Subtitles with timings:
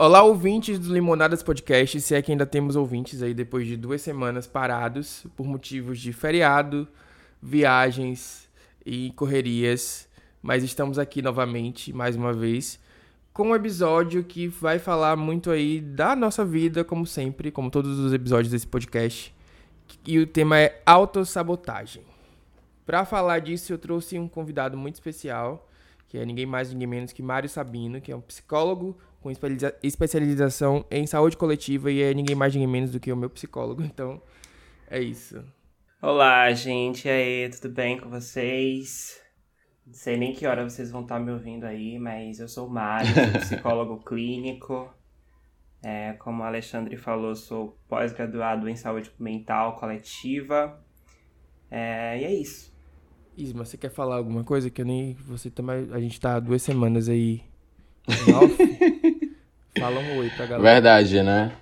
[0.00, 4.00] Olá, ouvintes do Limonadas Podcast, se é que ainda temos ouvintes aí depois de duas
[4.00, 6.86] semanas parados por motivos de feriado,
[7.42, 8.48] viagens
[8.86, 10.08] e correrias,
[10.40, 12.78] mas estamos aqui novamente, mais uma vez,
[13.32, 17.98] com um episódio que vai falar muito aí da nossa vida, como sempre, como todos
[17.98, 19.34] os episódios desse podcast,
[20.06, 22.04] e o tema é autossabotagem.
[22.86, 25.68] Para falar disso, eu trouxe um convidado muito especial,
[26.06, 29.30] que é ninguém mais, ninguém menos que Mário Sabino, que é um psicólogo com
[29.82, 33.82] especialização em saúde coletiva e é ninguém mais, ninguém menos do que o meu psicólogo.
[33.88, 34.22] Então,
[34.88, 35.44] é isso.
[36.00, 37.08] Olá, gente.
[37.08, 39.20] E aí, tudo bem com vocês?
[39.86, 42.70] Não sei nem que hora vocês vão estar me ouvindo aí, mas eu sou o
[42.70, 44.88] Mário, sou psicólogo clínico.
[45.82, 50.80] É, como o Alexandre falou, sou pós-graduado em saúde mental coletiva.
[51.70, 52.76] É, e é isso.
[53.36, 55.14] Isma, você quer falar alguma coisa que eu nem.
[55.26, 55.88] Você também.
[55.92, 57.42] A gente tá há duas semanas aí.
[59.78, 60.62] Fala um oi pra galera.
[60.74, 61.52] Verdade, né?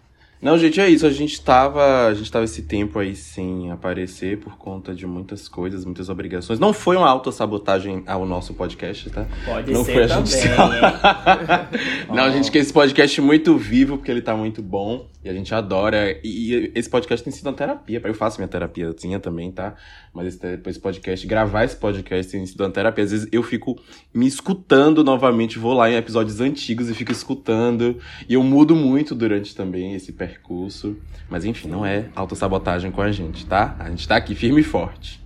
[0.40, 1.06] Não, gente, é isso.
[1.06, 2.06] A gente tava.
[2.06, 6.58] A gente tava esse tempo aí sem aparecer por conta de muitas coisas, muitas obrigações.
[6.58, 9.26] Não foi uma autossabotagem ao nosso podcast, tá?
[9.44, 12.12] Pode não ser foi a também, gente...
[12.14, 15.08] Não, a gente quer esse podcast muito vivo, porque ele tá muito bom.
[15.24, 16.20] E a gente adora.
[16.22, 18.00] E esse podcast tem sido uma terapia.
[18.04, 19.74] Eu faço minha terapiazinha também, tá?
[20.14, 23.02] Mas esse, esse podcast, gravar esse podcast tem sido uma terapia.
[23.02, 23.76] Às vezes eu fico
[24.14, 27.98] me escutando novamente, vou lá em episódios antigos e fico escutando.
[28.28, 30.96] E eu mudo muito durante também esse percurso.
[31.28, 33.76] Mas enfim, não é autossabotagem com a gente, tá?
[33.78, 35.24] A gente tá aqui firme e forte.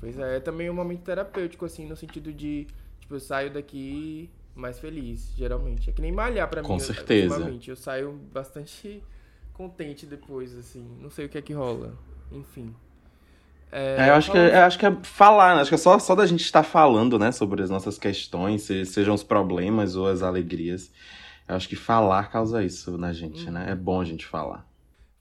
[0.00, 2.66] Pois é, é também um momento terapêutico, assim, no sentido de,
[3.00, 5.90] tipo, eu saio daqui mais feliz, geralmente.
[5.90, 6.80] É que nem malhar pra Com mim.
[6.80, 7.34] certeza.
[7.34, 7.70] ultimamente.
[7.70, 9.02] Eu saio bastante
[9.52, 10.86] contente depois, assim.
[11.00, 11.94] Não sei o que é que rola.
[12.32, 12.74] Enfim.
[13.72, 15.60] É, eu, acho que, eu acho que é falar, né?
[15.60, 18.84] acho que é só, só da gente estar falando, né, sobre as nossas questões, se-
[18.84, 20.90] sejam os problemas ou as alegrias.
[21.50, 23.72] Eu acho que falar causa isso na gente, né?
[23.72, 24.64] É bom a gente falar.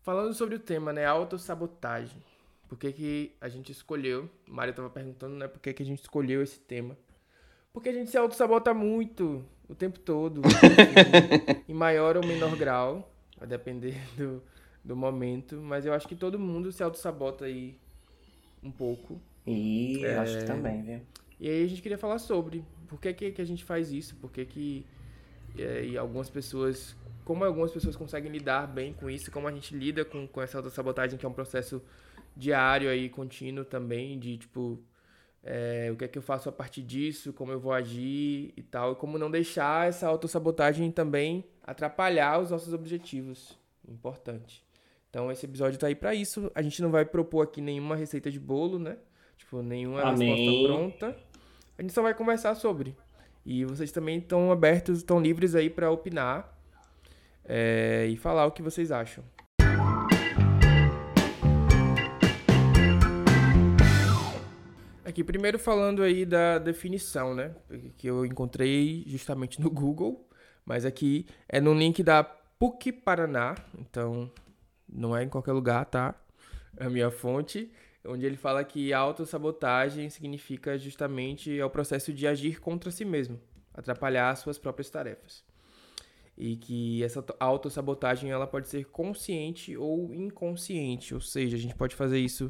[0.04, 1.04] Falando sobre o tema, né?
[1.04, 2.22] Autossabotagem.
[2.68, 4.30] Por que, que a gente escolheu?
[4.48, 5.48] O Mário tava perguntando, né?
[5.48, 6.96] Por que, que a gente escolheu esse tema?
[7.74, 10.42] Porque a gente se autossabota muito, o tempo todo.
[10.46, 13.12] assim, em maior ou menor grau.
[13.36, 14.40] Vai depender do,
[14.86, 15.56] do momento.
[15.56, 17.76] Mas eu acho que todo mundo se autossabota aí
[18.62, 19.20] um pouco.
[19.48, 20.42] E eu acho É.
[20.42, 21.02] que também, viu?
[21.40, 24.16] E aí a gente queria falar sobre por que, que, que a gente faz isso,
[24.18, 24.86] por que, que
[25.58, 26.96] é, e algumas pessoas,
[27.26, 30.58] como algumas pessoas conseguem lidar bem com isso, como a gente lida com, com essa
[30.58, 31.82] autossabotagem, que é um processo
[32.36, 34.82] diário aí, contínuo também, de tipo,
[35.44, 38.64] é, o que é que eu faço a partir disso, como eu vou agir e
[38.64, 43.58] tal, e como não deixar essa autossabotagem também atrapalhar os nossos objetivos.
[43.88, 44.64] Importante.
[45.10, 46.52] Então esse episódio tá aí pra isso.
[46.54, 48.98] A gente não vai propor aqui nenhuma receita de bolo, né?
[49.38, 50.36] Tipo, nenhuma Amém.
[50.36, 51.18] resposta pronta.
[51.78, 52.96] A gente só vai conversar sobre.
[53.46, 56.58] E vocês também estão abertos, estão livres aí pra opinar
[57.46, 59.24] é, e falar o que vocês acham.
[65.04, 67.56] Aqui, primeiro falando aí da definição, né?
[67.98, 70.30] Que eu encontrei justamente no Google,
[70.64, 74.32] mas aqui é no link da PUC Paraná, então
[74.88, 76.14] não é em qualquer lugar, tá?
[76.78, 77.72] É a minha fonte,
[78.06, 83.40] onde ele fala que autossabotagem significa justamente é o processo de agir contra si mesmo,
[83.74, 85.44] atrapalhar as suas próprias tarefas.
[86.38, 91.76] E que essa to- autossabotagem ela pode ser consciente ou inconsciente, ou seja, a gente
[91.76, 92.50] pode fazer isso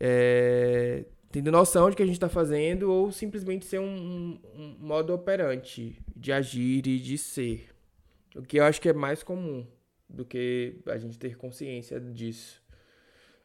[0.00, 4.76] é, tendo noção de que a gente está fazendo ou simplesmente ser um, um- um
[4.80, 7.68] modo operante de agir e de ser.
[8.34, 9.66] O que eu acho que é mais comum
[10.08, 12.62] do que a gente ter consciência disso.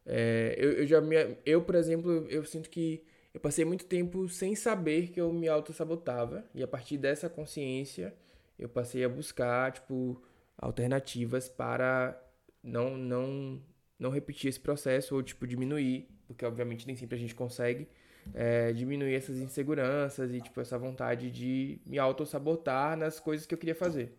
[0.05, 3.03] É, eu, eu já me, eu, por exemplo, eu sinto que
[3.33, 8.13] eu passei muito tempo sem saber que eu me autossabotava e a partir dessa consciência
[8.59, 10.21] eu passei a buscar, tipo,
[10.57, 12.19] alternativas para
[12.63, 13.61] não não
[13.99, 17.87] não repetir esse processo ou tipo diminuir, porque obviamente nem sempre a gente consegue
[18.33, 23.57] é, diminuir essas inseguranças e tipo essa vontade de me autossabotar nas coisas que eu
[23.59, 24.17] queria fazer.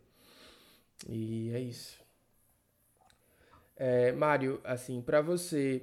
[1.08, 2.01] E é isso.
[3.84, 5.82] É, Mário, assim, pra você,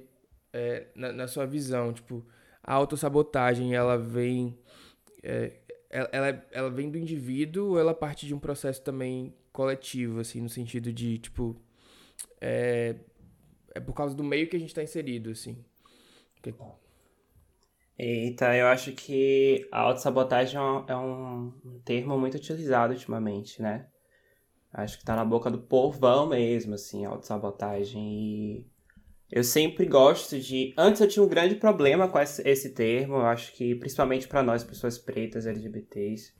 [0.54, 2.24] é, na, na sua visão, tipo,
[2.62, 4.58] a autossabotagem, ela vem,
[5.22, 5.52] é,
[5.90, 10.48] ela, ela, vem do indivíduo ou ela parte de um processo também coletivo, assim, no
[10.48, 11.56] sentido de, tipo,
[12.40, 12.96] é,
[13.74, 15.64] é por causa do meio que a gente tá inserido, assim.
[16.42, 16.54] Que-
[17.98, 23.86] Eita, eu acho que a autossabotagem é um, é um termo muito utilizado ultimamente, né?
[24.72, 28.00] Acho que tá na boca do povão mesmo, assim, autossabotagem.
[28.00, 28.66] E
[29.30, 30.72] eu sempre gosto de.
[30.76, 34.42] Antes eu tinha um grande problema com esse, esse termo, eu acho que principalmente para
[34.42, 36.32] nós, pessoas pretas, LGBTs.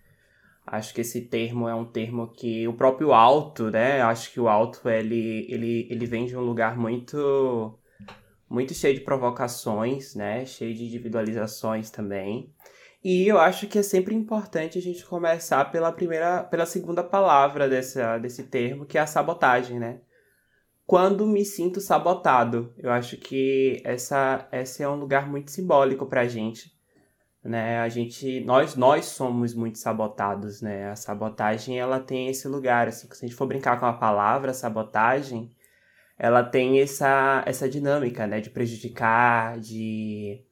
[0.66, 4.00] Acho que esse termo é um termo que o próprio alto, né?
[4.02, 7.76] Acho que o alto ele, ele, ele vem de um lugar muito
[8.48, 10.44] muito cheio de provocações, né?
[10.44, 12.52] Cheio de individualizações também.
[13.02, 17.68] E eu acho que é sempre importante a gente começar pela primeira, pela segunda palavra
[17.68, 20.00] dessa, desse termo, que é a sabotagem, né?
[20.86, 26.26] Quando me sinto sabotado, eu acho que essa, esse é um lugar muito simbólico pra
[26.26, 26.78] gente
[27.42, 27.80] né?
[27.80, 30.90] A gente, nós, nós somos muito sabotados, né?
[30.90, 34.52] A sabotagem, ela tem esse lugar, assim, se a gente for brincar com a palavra
[34.52, 35.50] sabotagem,
[36.18, 38.40] ela tem essa, essa dinâmica, né?
[38.40, 40.44] De prejudicar, de,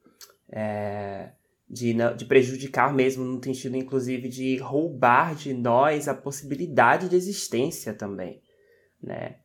[0.51, 1.31] é,
[1.69, 7.93] de, de prejudicar mesmo, no sentido, inclusive, de roubar de nós a possibilidade de existência
[7.93, 8.41] também,
[9.01, 9.35] né?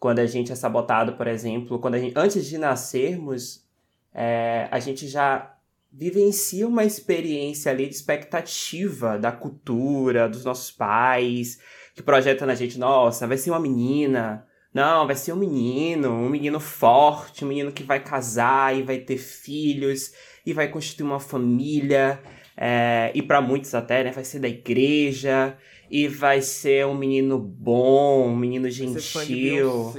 [0.00, 3.66] Quando a gente é sabotado, por exemplo, quando gente, antes de nascermos,
[4.12, 5.56] é, a gente já
[5.92, 11.58] vivencia uma experiência ali de expectativa da cultura, dos nossos pais,
[11.94, 16.28] que projeta na gente, nossa, vai ser uma menina, não, vai ser um menino, um
[16.28, 20.12] menino forte, um menino que vai casar e vai ter filhos
[20.44, 22.20] e vai constituir uma família,
[22.56, 25.56] é, e para muitos até, né, vai ser da igreja
[25.90, 29.92] e vai ser um menino bom, um menino gentil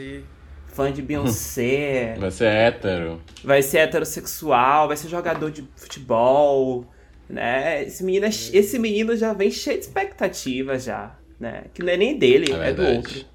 [0.75, 2.15] fã de Beyoncé.
[2.19, 3.21] Vai ser hétero.
[3.41, 6.85] Vai ser heterossexual, vai ser jogador de futebol,
[7.29, 7.83] né?
[7.83, 11.63] Esse menino, é, esse menino já vem cheio de expectativas já, né?
[11.73, 13.25] Que não é nem dele, é, é do outro,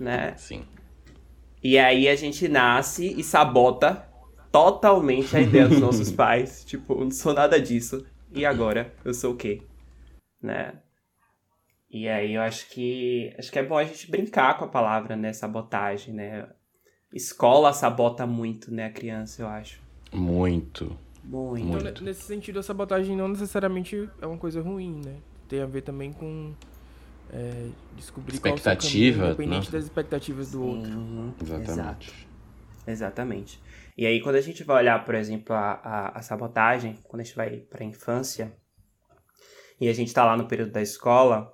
[0.00, 0.32] né?
[0.38, 0.62] Sim.
[1.62, 4.08] E aí a gente nasce e sabota
[4.52, 6.64] totalmente a ideia dos nossos pais.
[6.64, 8.04] Tipo, não sou nada disso.
[8.30, 8.94] E agora?
[9.04, 9.62] Eu sou o quê?
[10.40, 10.74] Né?
[11.90, 15.14] E aí eu acho que acho que é bom a gente brincar com a palavra,
[15.14, 16.48] né, sabotagem, né?
[17.12, 19.80] escola sabota muito, né, a criança, eu acho.
[20.12, 20.96] Muito.
[21.22, 21.66] Muito.
[21.66, 22.04] Então, muito.
[22.04, 25.16] nesse sentido, a sabotagem não necessariamente é uma coisa ruim, né?
[25.48, 26.52] Tem a ver também com
[27.32, 30.90] é, descobrir expectativa, qual é o caminho, independente das expectativas do Sim, outro.
[30.90, 31.32] Uhum.
[31.40, 31.70] Exatamente.
[31.70, 32.12] Exato.
[32.86, 33.60] Exatamente.
[33.96, 37.24] E aí, quando a gente vai olhar, por exemplo, a, a, a sabotagem, quando a
[37.24, 38.52] gente vai para a infância,
[39.80, 41.52] e a gente está lá no período da escola,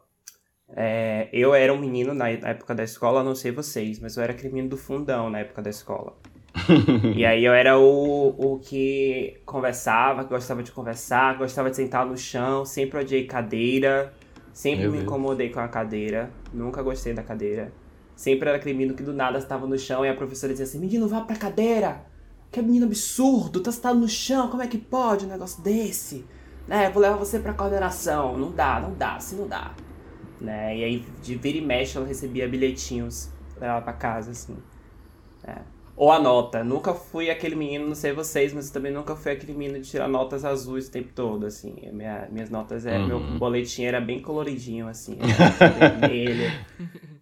[0.70, 4.32] é, eu era um menino na época da escola, não sei vocês, mas eu era
[4.32, 6.17] aquele menino do fundão na época da escola.
[7.17, 12.05] e aí eu era o, o que conversava, que gostava de conversar, gostava de sentar
[12.05, 14.12] no chão, sempre odiei cadeira,
[14.52, 15.08] sempre Meu me Deus.
[15.08, 17.73] incomodei com a cadeira, nunca gostei da cadeira.
[18.14, 20.81] Sempre era aquele menino que do nada estava no chão e a professora dizia assim:
[20.81, 22.05] Menino, vá pra cadeira!
[22.50, 26.24] Que menino absurdo, tá sentado no chão, como é que pode um negócio desse?
[26.68, 28.36] É, vou levar você pra coordenação.
[28.38, 29.74] Não dá, não dá, assim não dá
[30.40, 30.76] né?
[30.76, 34.56] E aí, de vira e mexe, ela recebia bilhetinhos pra ela pra casa, assim.
[35.44, 35.56] É.
[35.96, 36.62] Ou a nota.
[36.62, 40.06] Nunca fui aquele menino, não sei vocês, mas também nunca fui aquele menino de tirar
[40.06, 41.74] notas azuis o tempo todo, assim.
[41.92, 43.06] Minha, minhas notas, é, uhum.
[43.06, 45.18] meu boletim era bem coloridinho, assim.
[45.60, 46.52] Era vermelho,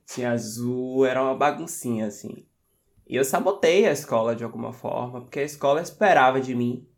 [0.05, 2.45] tinha azul, era uma baguncinha, assim.
[3.07, 6.89] E eu sabotei a escola de alguma forma, porque a escola esperava de mim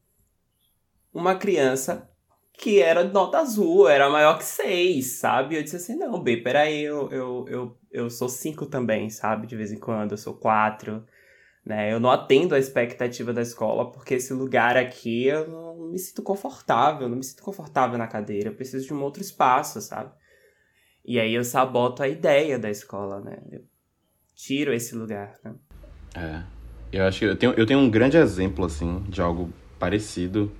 [1.13, 2.11] uma criança
[2.53, 5.57] que era nota azul, era maior que seis, sabe?
[5.57, 9.47] Eu disse assim, não, B, peraí, eu, eu, eu, eu sou cinco também, sabe?
[9.47, 11.05] De vez em quando, eu sou quatro,
[11.65, 11.93] né?
[11.93, 16.23] Eu não atendo a expectativa da escola, porque esse lugar aqui eu não me sinto
[16.23, 20.13] confortável, não me sinto confortável na cadeira, eu preciso de um outro espaço, sabe?
[21.05, 23.39] E aí eu saboto a ideia da escola, né?
[23.53, 23.65] Eu
[24.35, 25.55] tiro esse lugar, né?
[26.15, 26.41] É.
[26.93, 30.51] Eu acho que eu tenho, eu tenho um grande exemplo, assim, de algo parecido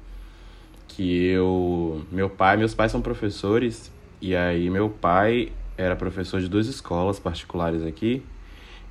[0.87, 2.05] que eu.
[2.11, 3.91] Meu pai, meus pais são professores,
[4.21, 8.23] e aí meu pai era professor de duas escolas particulares aqui.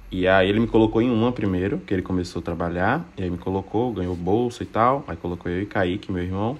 [0.10, 3.30] E aí ele me colocou em uma primeiro, que ele começou a trabalhar, e aí
[3.30, 5.04] me colocou, ganhou bolsa e tal.
[5.08, 6.58] Aí colocou eu e Kaique, meu irmão.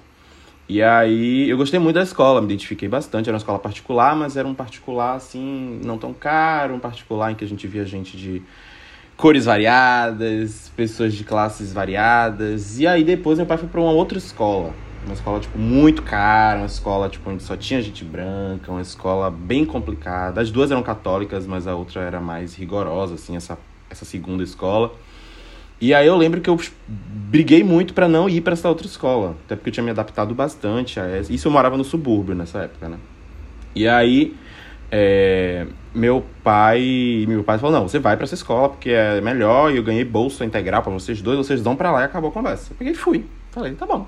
[0.68, 3.28] E aí eu gostei muito da escola, me identifiquei bastante.
[3.28, 7.34] Era uma escola particular, mas era um particular assim, não tão caro, um particular em
[7.34, 8.42] que a gente via gente de
[9.18, 12.78] cores variadas, pessoas de classes variadas.
[12.78, 14.72] E aí depois meu pai foi para uma outra escola,
[15.04, 19.28] uma escola, tipo, muito cara, uma escola, tipo, onde só tinha gente branca, uma escola
[19.28, 20.40] bem complicada.
[20.40, 23.58] As duas eram católicas, mas a outra era mais rigorosa, assim, essa,
[23.90, 24.94] essa segunda escola.
[25.80, 26.58] E aí eu lembro que eu
[26.88, 30.32] briguei muito para não ir para essa outra escola, até porque eu tinha me adaptado
[30.32, 31.32] bastante a essa.
[31.32, 32.98] Isso eu morava no subúrbio nessa época, né?
[33.74, 34.36] E aí
[34.90, 35.66] é,
[35.98, 39.76] meu pai, meu pai falou: "Não, você vai para essa escola porque é melhor e
[39.76, 42.72] eu ganhei bolsa integral para vocês dois, vocês vão para lá" e acabou a conversa.
[42.72, 43.26] Eu peguei e fui.
[43.50, 44.06] Falei: "Tá bom".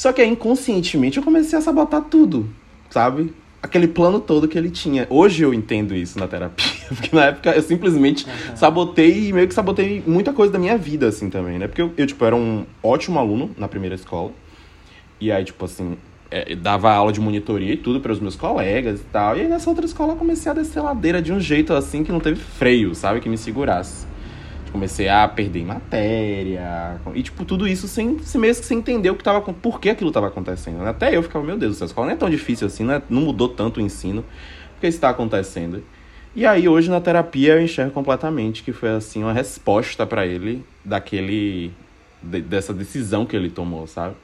[0.00, 2.48] Só que aí, inconscientemente, eu comecei a sabotar tudo,
[2.88, 3.34] sabe?
[3.62, 5.06] Aquele plano todo que ele tinha.
[5.10, 8.56] Hoje eu entendo isso na terapia, porque na época eu simplesmente uhum.
[8.56, 11.68] sabotei e meio que sabotei muita coisa da minha vida, assim, também, né?
[11.68, 14.32] Porque eu, eu, tipo, era um ótimo aluno na primeira escola.
[15.20, 15.98] E aí, tipo assim,
[16.30, 19.36] é, dava aula de monitoria e tudo para os meus colegas e tal.
[19.36, 22.12] E aí nessa outra escola eu comecei a descer ladeira de um jeito assim que
[22.12, 23.20] não teve freio, sabe?
[23.20, 24.06] Que me segurasse.
[24.70, 27.00] Comecei a perder matéria.
[27.12, 29.90] E, tipo, tudo isso sem, sem mesmo que sem entender o que tava, por que
[29.90, 30.78] aquilo estava acontecendo.
[30.78, 30.90] Né?
[30.90, 33.22] Até eu ficava, meu Deus, essa escola não é tão difícil assim, não, é, não
[33.22, 34.22] mudou tanto o ensino.
[34.74, 35.82] Por que está acontecendo?
[36.36, 40.64] E aí, hoje na terapia, eu enxergo completamente que foi, assim, uma resposta para ele
[40.84, 41.72] daquele.
[42.22, 44.14] De, dessa decisão que ele tomou, sabe?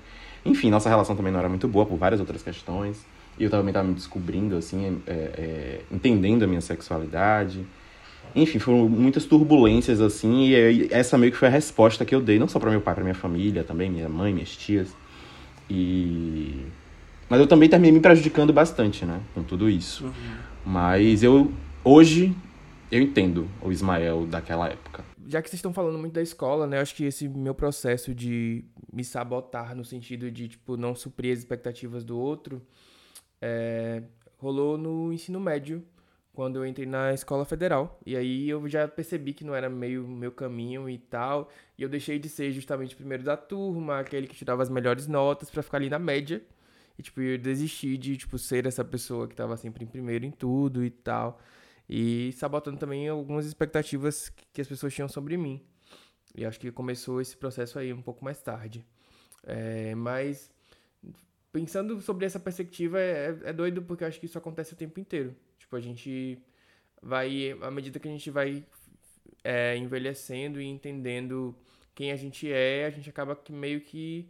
[0.47, 3.05] Enfim, nossa relação também não era muito boa por várias outras questões.
[3.38, 7.67] E eu também estava me descobrindo, assim, é, é, entendendo a minha sexualidade.
[8.35, 12.38] Enfim, foram muitas turbulências, assim, e essa meio que foi a resposta que eu dei,
[12.38, 14.95] não só para meu pai, para minha família também, minha mãe, minhas tias.
[15.71, 16.67] E.
[17.29, 20.05] Mas eu também terminei me prejudicando bastante, né, com tudo isso.
[20.05, 20.12] Uhum.
[20.65, 21.50] Mas eu,
[21.83, 22.35] hoje,
[22.91, 25.05] eu entendo o Ismael daquela época.
[25.26, 28.14] Já que vocês estão falando muito da escola, né, eu acho que esse meu processo
[28.14, 32.62] de me sabotar no sentido de, tipo, não suprir as expectativas do outro,
[33.40, 34.02] é,
[34.38, 35.85] rolou no ensino médio,
[36.37, 37.99] quando eu entrei na escola federal.
[38.04, 41.50] E aí eu já percebi que não era meio meu caminho e tal.
[41.78, 45.06] E eu deixei de ser justamente o primeiro da turma, aquele que tirava as melhores
[45.06, 46.42] notas para ficar ali na média.
[46.99, 50.30] E, tipo, eu desisti de, tipo, ser essa pessoa que tava sempre em primeiro em
[50.30, 51.40] tudo e tal.
[51.88, 55.62] E sabotando também algumas expectativas que as pessoas tinham sobre mim.
[56.35, 58.85] E acho que começou esse processo aí um pouco mais tarde.
[59.45, 60.50] É, mas
[61.52, 64.99] pensando sobre essa perspectiva é, é doido porque eu acho que isso acontece o tempo
[65.00, 65.35] inteiro.
[65.59, 66.38] Tipo, a gente
[67.00, 68.64] vai, à medida que a gente vai
[69.43, 71.57] é, envelhecendo e entendendo
[71.95, 74.28] quem a gente é, a gente acaba que meio que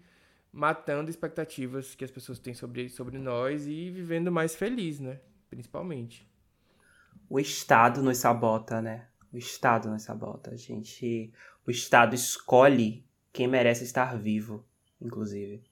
[0.53, 5.19] matando expectativas que as pessoas têm sobre, sobre nós e vivendo mais feliz, né?
[5.51, 6.27] Principalmente.
[7.29, 9.07] O Estado nos sabota, né?
[9.33, 10.53] O Estado nos sabota.
[10.53, 11.33] A gente.
[11.67, 14.65] O Estado escolhe quem merece estar vivo,
[15.01, 15.63] inclusive.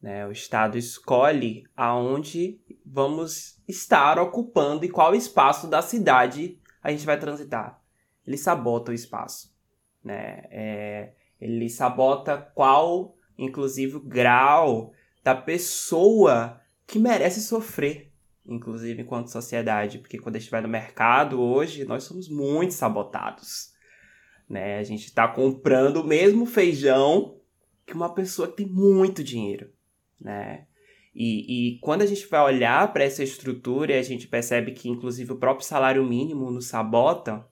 [0.00, 0.26] Né?
[0.26, 7.18] O Estado escolhe aonde vamos estar ocupando e qual espaço da cidade a gente vai
[7.18, 7.80] transitar.
[8.26, 9.54] Ele sabota o espaço.
[10.02, 10.42] Né?
[10.50, 14.92] É, ele sabota qual, inclusive, o grau
[15.22, 18.09] da pessoa que merece sofrer,
[18.52, 19.98] inclusive enquanto sociedade.
[19.98, 23.72] Porque quando a gente vai no mercado hoje, nós somos muito sabotados.
[24.48, 24.78] Né?
[24.78, 27.40] A gente está comprando o mesmo feijão
[27.86, 29.70] que uma pessoa que tem muito dinheiro
[30.20, 30.66] né?
[31.14, 34.88] E, e quando a gente vai olhar para essa estrutura e a gente percebe que,
[34.88, 37.44] inclusive, o próprio salário mínimo nos sabota,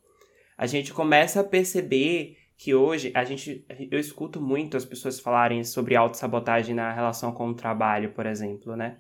[0.57, 5.63] a gente começa a perceber que hoje a gente eu escuto muito as pessoas falarem
[5.63, 8.99] sobre autossabotagem na relação com o trabalho, por exemplo, né?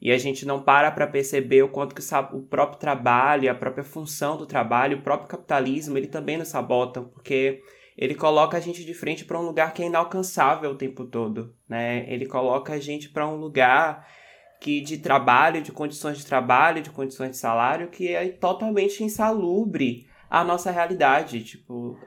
[0.00, 3.84] E a gente não para para perceber o quanto que o próprio trabalho, a própria
[3.84, 7.62] função do trabalho, o próprio capitalismo, ele também nos sabota, porque
[7.96, 11.54] ele coloca a gente de frente para um lugar que é inalcançável o tempo todo,
[11.66, 12.04] né?
[12.12, 14.06] Ele coloca a gente para um lugar
[14.60, 20.06] que de trabalho, de condições de trabalho, de condições de salário que é totalmente insalubre
[20.28, 21.98] à nossa realidade, tipo,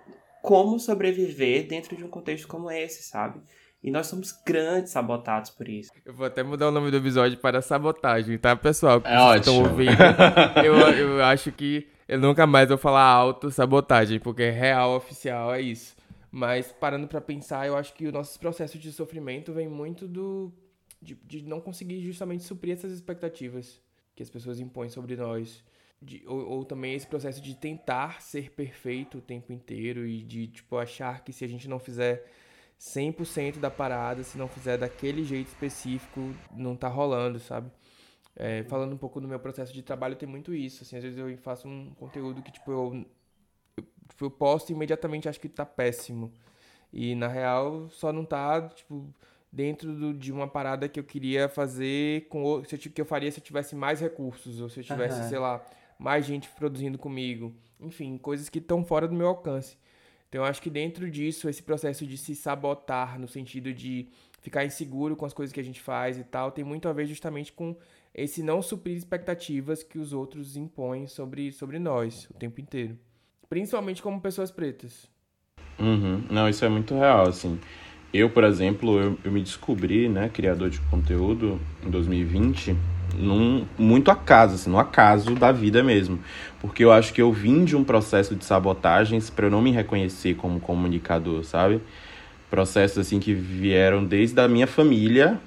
[0.42, 3.42] como sobreviver dentro de um contexto como esse, sabe?
[3.82, 5.92] E nós somos grandes sabotados por isso.
[6.04, 9.02] Eu vou até mudar o nome do episódio para sabotagem, tá, pessoal?
[9.06, 9.40] É ótimo.
[9.40, 9.92] Estão ouvindo.
[10.64, 15.96] eu, eu acho que eu nunca mais vou falar auto-sabotagem, porque real, oficial, é isso.
[16.32, 20.52] Mas parando para pensar, eu acho que o nosso processo de sofrimento vem muito do
[21.02, 23.82] de, de não conseguir justamente suprir essas expectativas
[24.16, 25.64] que as pessoas impõem sobre nós.
[26.02, 30.48] De, ou, ou, também esse processo de tentar ser perfeito o tempo inteiro e de
[30.48, 32.26] tipo achar que se a gente não fizer
[32.80, 37.70] 100% da parada, se não fizer daquele jeito específico, não tá rolando, sabe?
[38.36, 40.84] É, falando um pouco do meu processo de trabalho, tem muito isso.
[40.84, 43.06] Assim, às vezes eu faço um conteúdo que, tipo, eu,
[43.76, 46.32] eu, tipo, eu posto e imediatamente acho que tá péssimo.
[46.94, 49.14] E, na real, só não tá, tipo,
[49.52, 53.30] dentro do, de uma parada que eu queria fazer com se eu, que eu faria
[53.30, 55.30] se eu tivesse mais recursos, ou se eu tivesse, uhum.
[55.30, 55.66] sei lá,
[55.98, 57.54] mais gente produzindo comigo.
[57.78, 59.78] Enfim, coisas que estão fora do meu alcance.
[60.30, 64.08] Então, eu acho que dentro disso, esse processo de se sabotar, no sentido de
[64.42, 67.08] ficar inseguro com as coisas que a gente faz e tal, tem muito a ver
[67.08, 67.76] justamente com
[68.14, 72.98] esse não suprir expectativas que os outros impõem sobre, sobre nós o tempo inteiro.
[73.50, 75.10] Principalmente como pessoas pretas.
[75.80, 76.24] Uhum.
[76.30, 77.60] Não, isso é muito real, assim.
[78.14, 82.76] Eu, por exemplo, eu, eu me descobri, né, criador de conteúdo em 2020,
[83.16, 86.20] num, muito acaso, assim, no acaso da vida mesmo.
[86.60, 89.72] Porque eu acho que eu vim de um processo de sabotagens para eu não me
[89.72, 91.82] reconhecer como comunicador, sabe?
[92.50, 95.40] Processos, assim, que vieram desde a minha família,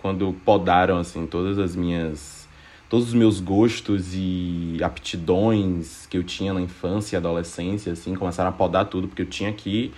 [0.00, 2.40] quando podaram assim todas as minhas
[2.88, 8.50] todos os meus gostos e aptidões que eu tinha na infância e adolescência assim começaram
[8.50, 9.92] a podar tudo porque eu tinha que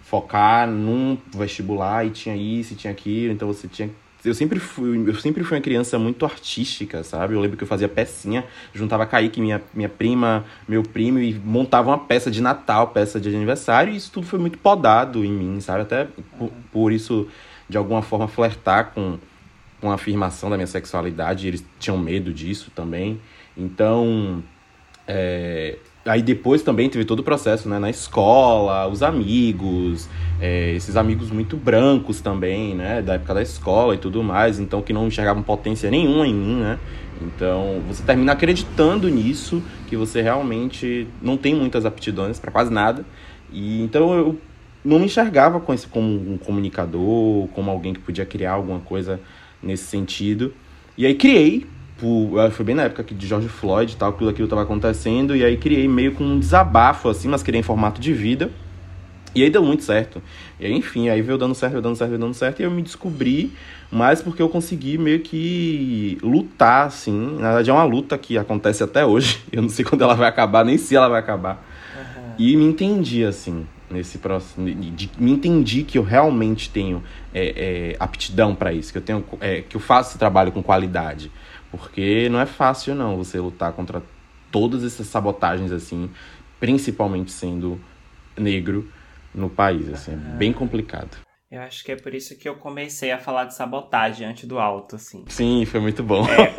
[0.00, 3.90] focar num vestibular e tinha isso e tinha aquilo então você tinha
[4.24, 7.34] eu sempre fui, eu sempre fui uma criança muito artística, sabe?
[7.34, 11.90] Eu lembro que eu fazia pecinha, juntava Kaique, minha, minha prima, meu primo, e montava
[11.90, 15.60] uma peça de Natal, peça de aniversário, e isso tudo foi muito podado em mim,
[15.60, 15.82] sabe?
[15.82, 16.06] Até
[16.38, 17.26] por, por isso,
[17.68, 19.18] de alguma forma, flertar com,
[19.80, 23.20] com a afirmação da minha sexualidade, eles tinham medo disso também.
[23.56, 24.42] Então,
[25.06, 27.78] é, Aí depois também teve todo o processo, né?
[27.78, 30.08] Na escola, os amigos,
[30.40, 33.00] é, esses amigos muito brancos também, né?
[33.00, 36.56] Da época da escola e tudo mais, então que não enxergavam potência nenhuma em mim,
[36.56, 36.78] né?
[37.20, 43.04] Então você termina acreditando nisso, que você realmente não tem muitas aptidões para quase nada.
[43.52, 44.38] E então eu
[44.84, 49.20] não me enxergava com esse como um comunicador, como alguém que podia criar alguma coisa
[49.62, 50.52] nesse sentido.
[50.98, 51.66] E aí criei
[52.02, 55.44] tipo, foi bem na época de George Floyd e tal, tudo aquilo tava acontecendo, e
[55.44, 58.50] aí criei meio com um desabafo, assim, mas criei em formato de vida.
[59.34, 60.20] E aí deu muito certo.
[60.60, 62.70] E aí, enfim, aí veio dando certo, veio dando certo, veio dando certo, e eu
[62.70, 63.52] me descobri
[63.90, 67.36] mais porque eu consegui meio que lutar, assim.
[67.38, 69.40] Na verdade, é uma luta que acontece até hoje.
[69.52, 71.62] Eu não sei quando ela vai acabar, nem se ela vai acabar.
[71.94, 72.32] Uhum.
[72.38, 74.58] E me entendi, assim, nesse processo.
[74.58, 77.02] De, me entendi que eu realmente tenho
[77.34, 80.62] é, é, aptidão para isso, que eu tenho, é, que eu faço esse trabalho com
[80.62, 81.30] qualidade.
[81.72, 84.00] Porque não é fácil, não, você lutar contra
[84.52, 86.08] todas essas sabotagens, assim,
[86.60, 87.80] principalmente sendo
[88.36, 88.88] negro
[89.34, 91.16] no país, assim, é bem complicado.
[91.50, 94.58] Eu acho que é por isso que eu comecei a falar de sabotagem antes do
[94.58, 95.24] alto, assim.
[95.26, 96.24] Sim, foi muito bom.
[96.26, 96.54] É,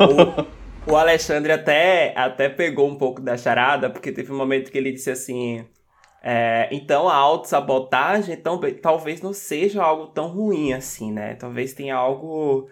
[0.88, 4.76] o, o Alexandre até, até pegou um pouco da charada, porque teve um momento que
[4.76, 5.64] ele disse assim...
[6.26, 11.34] É, então a autossabotagem então, talvez não seja algo tão ruim assim, né?
[11.34, 12.66] Talvez tenha algo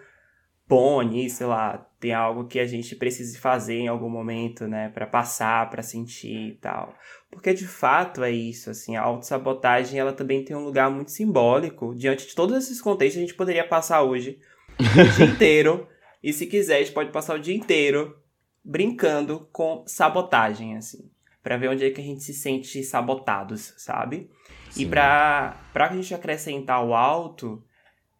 [0.67, 4.89] bom nisso, sei lá, tem algo que a gente precise fazer em algum momento, né,
[4.89, 6.93] para passar, para sentir e tal.
[7.31, 11.95] Porque de fato é isso, assim, a autossabotagem, ela também tem um lugar muito simbólico.
[11.95, 14.37] Diante de todos esses contextos, a gente poderia passar hoje
[14.77, 15.87] o dia inteiro,
[16.21, 18.17] e se quiser, a gente pode passar o dia inteiro
[18.61, 21.09] brincando com sabotagem, assim,
[21.41, 24.29] para ver onde é que a gente se sente sabotados, sabe?
[24.71, 24.83] Sim.
[24.83, 27.63] E para a gente acrescentar o alto,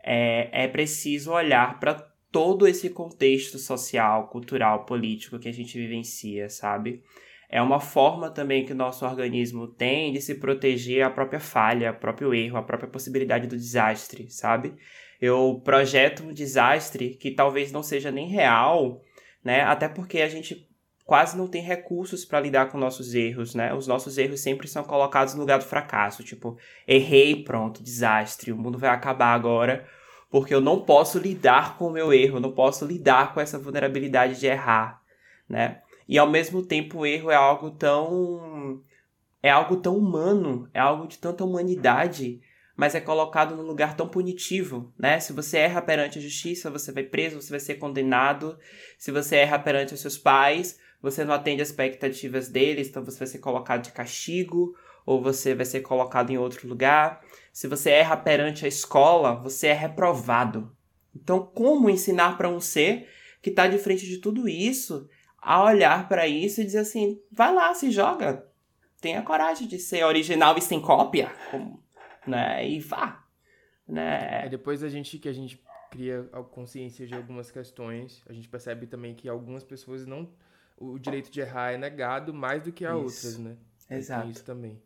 [0.01, 6.49] é, é preciso olhar para todo esse contexto social, cultural, político que a gente vivencia,
[6.49, 7.03] sabe?
[7.47, 11.91] É uma forma também que o nosso organismo tem de se proteger a própria falha,
[11.91, 14.73] o próprio erro, a própria possibilidade do desastre, sabe?
[15.21, 19.03] Eu projeto um desastre que talvez não seja nem real,
[19.43, 19.61] né?
[19.61, 20.67] Até porque a gente
[21.05, 23.75] quase não tem recursos para lidar com nossos erros, né?
[23.75, 28.57] Os nossos erros sempre são colocados no lugar do fracasso, tipo, errei, pronto, desastre, o
[28.57, 29.87] mundo vai acabar agora
[30.33, 33.59] porque eu não posso lidar com o meu erro, eu não posso lidar com essa
[33.59, 34.99] vulnerabilidade de errar,
[35.47, 35.83] né?
[36.09, 38.81] E ao mesmo tempo o erro é algo tão
[39.43, 42.41] é algo tão humano, é algo de tanta humanidade,
[42.75, 45.19] mas é colocado num lugar tão punitivo, né?
[45.19, 48.57] Se você erra perante a justiça, você vai preso, você vai ser condenado.
[48.97, 53.19] Se você erra perante os seus pais, você não atende às expectativas deles, então você
[53.19, 57.21] vai ser colocado de castigo ou você vai ser colocado em outro lugar.
[57.53, 60.75] Se você erra perante a escola, você é reprovado.
[61.15, 63.07] Então, como ensinar para um ser
[63.43, 67.53] que está de frente de tudo isso a olhar para isso e dizer assim: vai
[67.53, 68.49] lá, se joga.
[68.99, 71.31] Tenha coragem de ser original e sem cópia.
[72.25, 72.67] Né?
[72.67, 73.23] E vá.
[73.87, 74.45] Né?
[74.45, 75.61] É depois a gente que a gente
[75.91, 80.33] cria a consciência de algumas questões, a gente percebe também que algumas pessoas não.
[80.75, 83.27] O direito de errar é negado mais do que a isso.
[83.27, 83.57] outras, né?
[83.89, 84.23] Exato.
[84.23, 84.81] Tem isso também.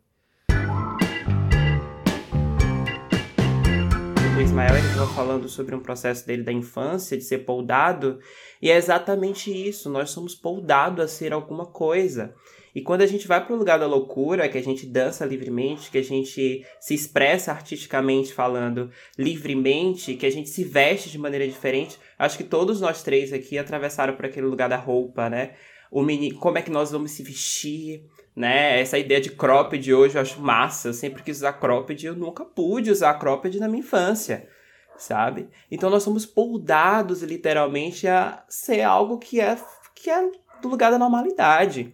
[4.38, 8.20] O Ismael ele estava falando sobre um processo dele da infância, de ser poldado,
[8.62, 12.32] e é exatamente isso, nós somos poldados a ser alguma coisa.
[12.72, 15.90] E quando a gente vai para o lugar da loucura, que a gente dança livremente,
[15.90, 21.48] que a gente se expressa artisticamente falando livremente, que a gente se veste de maneira
[21.48, 25.54] diferente, acho que todos nós três aqui atravessaram por aquele lugar da roupa, né?
[25.90, 28.04] O mini, como é que nós vamos se vestir,
[28.38, 28.80] né?
[28.80, 30.88] Essa ideia de cropped hoje eu acho massa.
[30.88, 34.48] Eu sempre quis usar cropped eu nunca pude usar cropped na minha infância,
[34.96, 35.50] sabe?
[35.68, 39.58] Então nós somos poldados literalmente a ser algo que é
[39.92, 40.30] que é
[40.62, 41.92] do lugar da normalidade,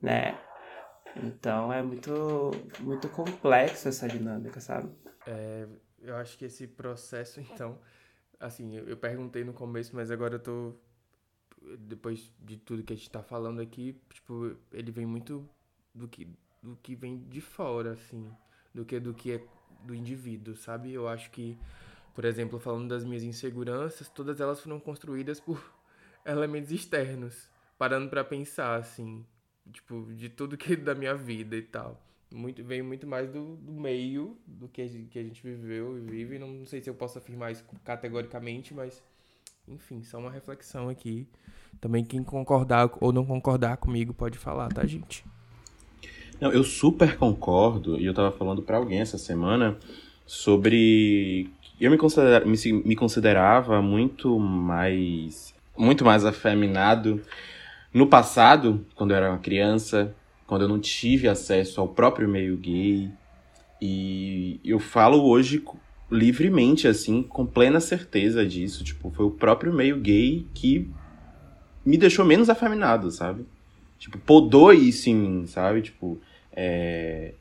[0.00, 0.38] né?
[1.16, 4.88] Então é muito muito complexo essa dinâmica, sabe?
[5.26, 5.66] É,
[6.00, 7.76] eu acho que esse processo então,
[8.38, 10.74] assim, eu, eu perguntei no começo, mas agora eu tô
[11.76, 15.48] depois de tudo que a gente tá falando aqui, tipo, ele vem muito
[15.94, 16.28] do que,
[16.62, 18.30] do que vem de fora, assim,
[18.74, 19.44] do que do que é
[19.84, 20.92] do indivíduo, sabe?
[20.92, 21.58] Eu acho que,
[22.14, 25.62] por exemplo, falando das minhas inseguranças, todas elas foram construídas por
[26.24, 29.24] elementos externos, parando para pensar, assim,
[29.70, 32.00] tipo, de tudo que da minha vida e tal.
[32.32, 35.98] Muito, veio muito mais do, do meio do que a, gente, que a gente viveu
[35.98, 36.38] e vive.
[36.38, 39.02] Não sei se eu posso afirmar isso categoricamente, mas
[39.68, 41.28] enfim, só uma reflexão aqui.
[41.80, 45.24] Também quem concordar ou não concordar comigo pode falar, tá, gente?
[46.42, 49.78] Não, eu super concordo, e eu tava falando para alguém essa semana
[50.26, 51.48] sobre.
[51.80, 52.44] Eu me, considera...
[52.44, 55.54] me, me considerava muito mais.
[55.78, 57.22] muito mais afeminado
[57.94, 60.12] no passado, quando eu era uma criança,
[60.44, 63.08] quando eu não tive acesso ao próprio meio gay.
[63.80, 65.62] E eu falo hoje
[66.10, 68.82] livremente, assim, com plena certeza disso.
[68.82, 70.90] Tipo, foi o próprio meio gay que
[71.86, 73.46] me deixou menos afeminado, sabe?
[73.96, 75.82] Tipo, podou isso em mim, sabe?
[75.82, 76.20] Tipo,
[76.54, 77.34] é...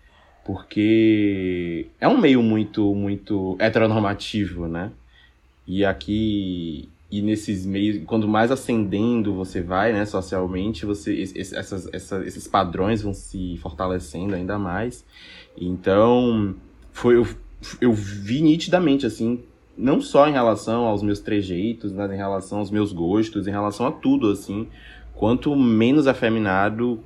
[0.44, 4.92] Porque é um meio muito, muito heteronormativo, né?
[5.68, 12.26] E aqui e nesses meios, quando mais ascendendo você vai, né, socialmente, você essas, essas,
[12.26, 15.06] esses padrões vão se fortalecendo ainda mais.
[15.58, 16.56] Então,
[16.94, 17.28] foi eu,
[17.82, 19.44] eu vi nitidamente assim,
[19.78, 23.86] não só em relação aos meus trejeitos, mas em relação aos meus gostos, em relação
[23.88, 24.70] a tudo assim,
[25.14, 27.04] quanto menos afeminado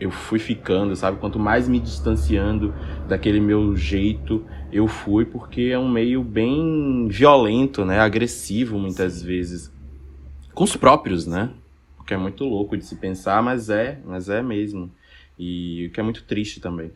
[0.00, 1.18] eu fui ficando, sabe?
[1.18, 2.74] Quanto mais me distanciando
[3.06, 7.98] daquele meu jeito eu fui, porque é um meio bem violento, né?
[7.98, 9.72] Agressivo muitas vezes.
[10.54, 11.50] Com os próprios, né?
[11.98, 14.90] O que é muito louco de se pensar, mas é, mas é mesmo.
[15.38, 16.92] E o que é muito triste também.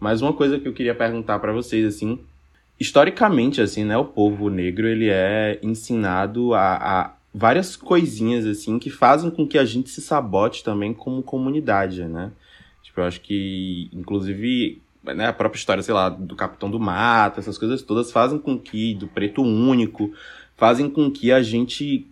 [0.00, 2.20] Mas uma coisa que eu queria perguntar para vocês, assim,
[2.78, 3.96] historicamente, assim, né?
[3.96, 9.56] O povo negro, ele é ensinado a, a várias coisinhas, assim, que fazem com que
[9.56, 12.32] a gente se sabote também como comunidade, né?
[12.82, 17.38] Tipo, eu acho que, inclusive, né, a própria história, sei lá, do Capitão do Mato,
[17.38, 20.12] essas coisas todas fazem com que, do Preto Único,
[20.56, 22.06] fazem com que a gente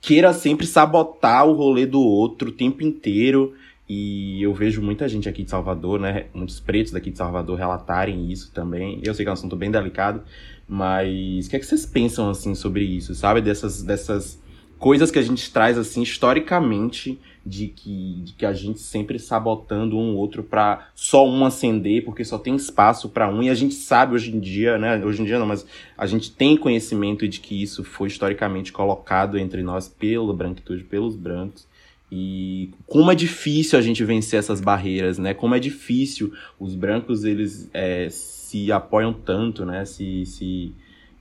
[0.00, 3.54] queira sempre sabotar o rolê do outro o tempo inteiro.
[3.88, 6.26] E eu vejo muita gente aqui de Salvador, né?
[6.34, 9.00] Muitos pretos daqui de Salvador relatarem isso também.
[9.04, 10.22] Eu sei que é um assunto bem delicado,
[10.68, 13.40] mas o que é que vocês pensam, assim, sobre isso, sabe?
[13.40, 14.39] Dessas, dessas
[14.80, 19.96] coisas que a gente traz, assim, historicamente, de que, de que a gente sempre sabotando
[19.96, 23.74] um outro para só um acender, porque só tem espaço para um, e a gente
[23.74, 25.04] sabe hoje em dia, né?
[25.04, 25.66] Hoje em dia não, mas
[25.96, 31.14] a gente tem conhecimento de que isso foi historicamente colocado entre nós pela branquitude, pelos
[31.14, 31.68] brancos.
[32.12, 35.32] E como é difícil a gente vencer essas barreiras, né?
[35.32, 39.84] Como é difícil os brancos eles é, se apoiam tanto, né?
[39.84, 40.72] Se, se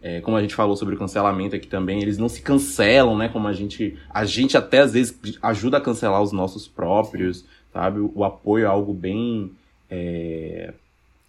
[0.02, 3.28] é, como a gente falou sobre o cancelamento aqui também, eles não se cancelam, né?
[3.28, 8.00] Como a gente, a gente até às vezes ajuda a cancelar os nossos próprios, sabe?
[8.00, 9.52] O, o apoio é algo bem
[9.90, 10.74] é,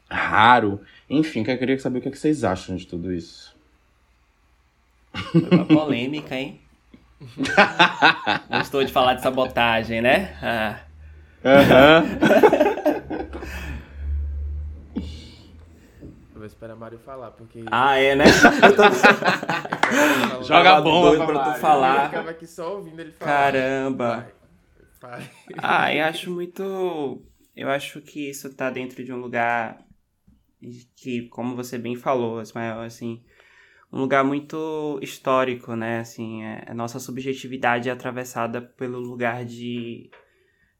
[0.09, 0.81] raro.
[1.09, 3.55] Enfim, eu queria saber o que, é que vocês acham de tudo isso.
[5.13, 6.61] Foi uma polêmica, hein?
[8.49, 10.37] Gostou de falar de sabotagem, né?
[10.41, 10.81] Ah.
[11.45, 12.61] Uhum.
[16.40, 17.64] vou esperar Mário falar, porque.
[17.70, 18.24] Ah, é, né?
[20.42, 22.05] Joga a bomba pra, pra tu falar.
[22.05, 23.31] Eu ficava aqui só ouvindo ele falar.
[23.31, 24.33] Caramba.
[25.00, 25.31] Vai, vai.
[25.59, 27.22] Ah, eu acho muito.
[27.55, 29.85] Eu acho que isso tá dentro de um lugar
[30.96, 33.22] que, como você bem falou, Ismael, assim,
[33.92, 36.00] um lugar muito histórico, né?
[36.00, 40.11] Assim, é, a nossa subjetividade é atravessada pelo lugar de,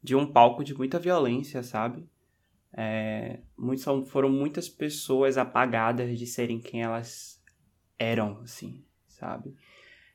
[0.01, 2.07] de um palco de muita violência, sabe?
[2.73, 7.41] É, muitos, foram muitas pessoas apagadas de serem quem elas
[7.99, 9.53] eram, assim, sabe?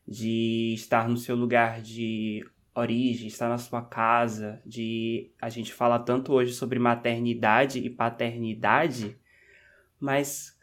[0.07, 5.99] De estar no seu lugar de origem, estar na sua casa, de a gente fala
[5.99, 9.17] tanto hoje sobre maternidade e paternidade,
[9.99, 10.59] mas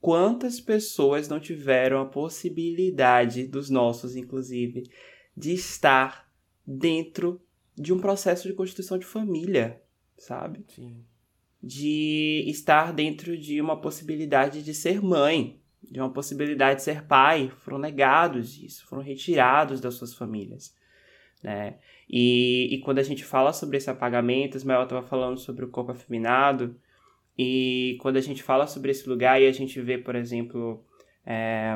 [0.00, 4.88] quantas pessoas não tiveram a possibilidade dos nossos, inclusive,
[5.36, 6.30] de estar
[6.66, 7.40] dentro
[7.74, 9.82] de um processo de constituição de família,
[10.16, 10.64] sabe?
[10.68, 11.04] Sim.
[11.62, 17.52] De estar dentro de uma possibilidade de ser mãe, de uma possibilidade de ser pai,
[17.58, 20.74] foram negados disso, foram retirados das suas famílias,
[21.42, 21.76] né?
[22.10, 25.92] E, e quando a gente fala sobre esse apagamento, Ismael estava falando sobre o corpo
[25.92, 26.76] afeminado,
[27.38, 30.84] e quando a gente fala sobre esse lugar e a gente vê, por exemplo,
[31.24, 31.74] é...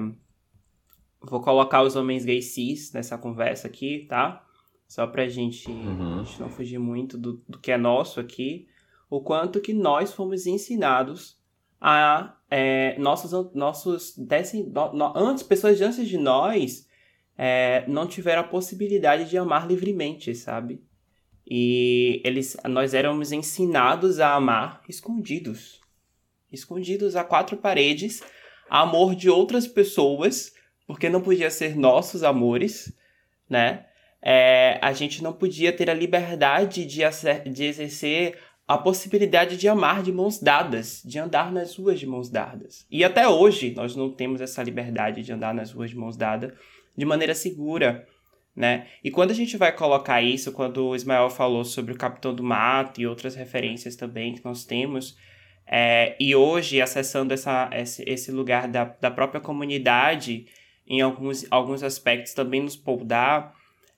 [1.22, 4.44] vou colocar os homens gays cis nessa conversa aqui, tá?
[4.88, 6.20] Só pra gente, Uhum.
[6.20, 8.68] a gente não fugir muito do, do que é nosso aqui.
[9.08, 11.38] O quanto que nós fomos ensinados
[11.80, 14.16] a é, nossos, nossos
[15.14, 16.88] antes, pessoas de antes de nós
[17.36, 20.82] é, não tiveram a possibilidade de amar livremente, sabe?
[21.48, 25.80] E eles, nós éramos ensinados a amar escondidos.
[26.50, 28.22] Escondidos a quatro paredes,
[28.68, 30.54] amor de outras pessoas,
[30.86, 32.96] porque não podia ser nossos amores,
[33.48, 33.86] né?
[34.22, 37.02] É, a gente não podia ter a liberdade de,
[37.52, 42.28] de exercer a possibilidade de amar de mãos dadas, de andar nas ruas de mãos
[42.28, 42.84] dadas.
[42.90, 46.52] E até hoje nós não temos essa liberdade de andar nas ruas de mãos dadas,
[46.96, 48.06] de maneira segura,
[48.54, 48.86] né?
[49.04, 52.42] E quando a gente vai colocar isso, quando o Ismael falou sobre o Capitão do
[52.42, 55.16] Mato e outras referências também que nós temos,
[55.66, 60.46] é, e hoje acessando essa, esse, lugar da, da própria comunidade,
[60.86, 63.52] em alguns, alguns aspectos também nos poldar,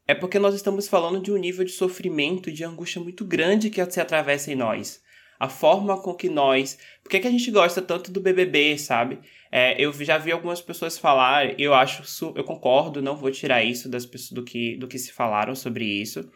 [0.09, 3.69] é porque nós estamos falando de um nível de sofrimento e de angústia muito grande
[3.69, 5.03] que se atravessa em nós.
[5.39, 6.79] A forma com que nós.
[7.03, 9.21] Por que, que a gente gosta tanto do BBB, sabe?
[9.53, 13.89] É, eu já vi algumas pessoas falar, eu acho, eu concordo, não vou tirar isso
[13.89, 16.29] das pessoas do que, do que se falaram sobre isso,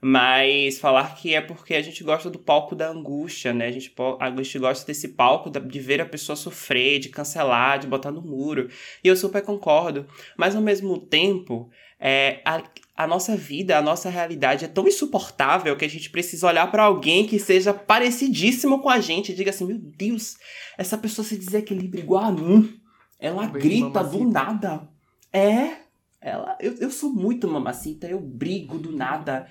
[0.00, 3.68] mas falar que é porque a gente gosta do palco da angústia, né?
[3.68, 7.86] A gente, a gente gosta desse palco de ver a pessoa sofrer, de cancelar, de
[7.86, 8.68] botar no muro.
[9.02, 10.06] E eu super concordo.
[10.36, 12.60] Mas ao mesmo tempo, é, a,
[12.94, 16.84] a nossa vida, a nossa realidade é tão insuportável que a gente precisa olhar para
[16.84, 20.36] alguém que seja parecidíssimo com a gente e diga assim: meu Deus,
[20.76, 22.78] essa pessoa se desequilibra igual a mim.
[23.18, 24.88] Ela grita do nada.
[25.32, 25.76] É,
[26.20, 29.48] ela, eu, eu sou muito mamacita, eu brigo do nada.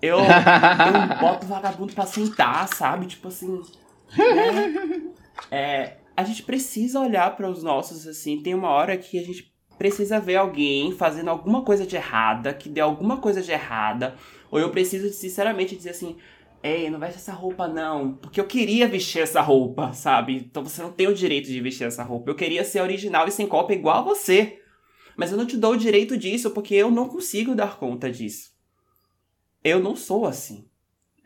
[0.00, 3.06] Eu, eu boto vagabundo pra sentar, sabe?
[3.06, 3.60] Tipo assim.
[4.16, 5.12] Né?
[5.50, 8.40] É, a gente precisa olhar para os nossos, assim.
[8.40, 12.68] Tem uma hora que a gente precisa ver alguém fazendo alguma coisa de errada, que
[12.68, 14.16] dê alguma coisa de errada,
[14.50, 16.16] ou eu preciso sinceramente dizer assim:
[16.62, 20.36] Ei, não veste essa roupa não, porque eu queria vestir essa roupa, sabe?
[20.36, 22.30] Então você não tem o direito de vestir essa roupa.
[22.30, 24.60] Eu queria ser original e sem cópia igual a você.
[25.16, 28.52] Mas eu não te dou o direito disso porque eu não consigo dar conta disso.
[29.62, 30.68] Eu não sou assim.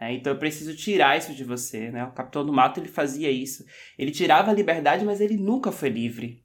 [0.01, 2.05] É, então eu preciso tirar isso de você, né?
[2.05, 3.65] O Capitão do Mato ele fazia isso.
[3.99, 6.45] Ele tirava a liberdade, mas ele nunca foi livre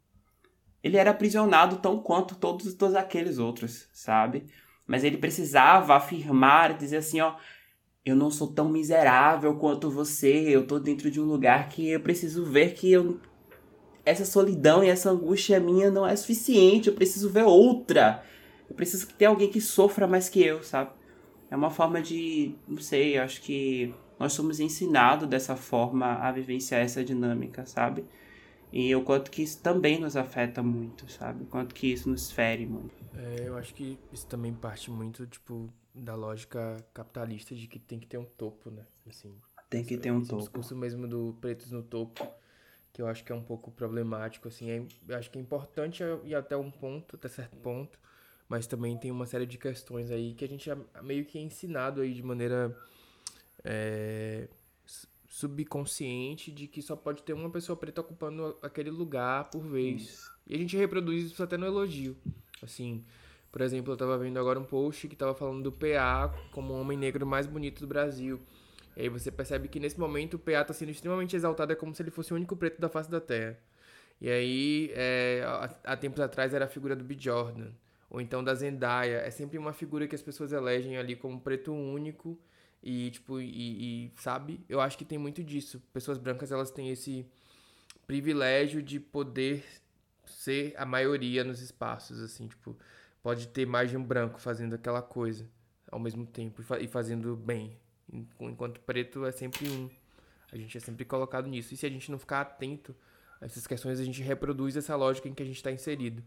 [0.83, 4.45] ele era aprisionado tão quanto todos, todos aqueles outros, sabe?
[4.85, 7.35] Mas ele precisava afirmar, dizer assim, ó,
[8.05, 12.01] eu não sou tão miserável quanto você, eu tô dentro de um lugar que eu
[12.01, 13.19] preciso ver que eu
[14.05, 18.21] essa solidão e essa angústia minha não é suficiente, eu preciso ver outra.
[18.69, 20.91] Eu preciso ter alguém que sofra mais que eu, sabe?
[21.49, 26.81] É uma forma de, não sei, acho que nós somos ensinados dessa forma a vivenciar
[26.81, 28.03] essa dinâmica, sabe?
[28.75, 31.43] E o quanto que isso também nos afeta muito, sabe?
[31.43, 32.95] O quanto que isso nos fere muito.
[33.15, 37.99] É, eu acho que isso também parte muito, tipo, da lógica capitalista de que tem
[37.99, 38.83] que ter um topo, né?
[39.07, 39.31] Assim,
[39.69, 40.37] tem que ter um topo.
[40.37, 42.27] O discurso mesmo do pretos no topo,
[42.91, 44.71] que eu acho que é um pouco problemático, assim.
[44.71, 47.99] É, eu acho que é importante ir até um ponto, até certo ponto,
[48.49, 51.41] mas também tem uma série de questões aí que a gente é meio que é
[51.41, 52.75] ensinado aí de maneira...
[53.63, 54.49] É,
[55.33, 60.03] subconsciente de que só pode ter uma pessoa preta ocupando aquele lugar por vez.
[60.03, 60.31] Isso.
[60.45, 62.15] E a gente reproduz isso até no elogio.
[62.61, 63.03] Assim,
[63.51, 66.79] por exemplo, eu tava vendo agora um post que tava falando do PA como o
[66.79, 68.39] homem negro mais bonito do Brasil.
[68.95, 71.95] E aí você percebe que nesse momento o PA tá sendo extremamente exaltado, é como
[71.95, 73.59] se ele fosse o único preto da face da Terra.
[74.21, 77.17] E aí, é, há, há tempos atrás era a figura do B.
[77.19, 77.71] Jordan,
[78.07, 79.17] ou então da Zendaya.
[79.25, 82.37] É sempre uma figura que as pessoas elegem ali como preto único
[82.83, 84.59] e, tipo, e, e, sabe?
[84.67, 85.81] Eu acho que tem muito disso.
[85.93, 87.25] Pessoas brancas, elas têm esse
[88.05, 89.63] privilégio de poder
[90.25, 92.75] ser a maioria nos espaços, assim, tipo,
[93.21, 95.49] pode ter mais de um branco fazendo aquela coisa
[95.89, 97.77] ao mesmo tempo e, fazendo bem.
[98.39, 99.89] Enquanto preto é sempre um.
[100.51, 101.73] A gente é sempre colocado nisso.
[101.73, 102.93] E se a gente não ficar atento
[103.39, 106.21] a essas questões, a gente reproduz essa lógica em que a gente está inserido.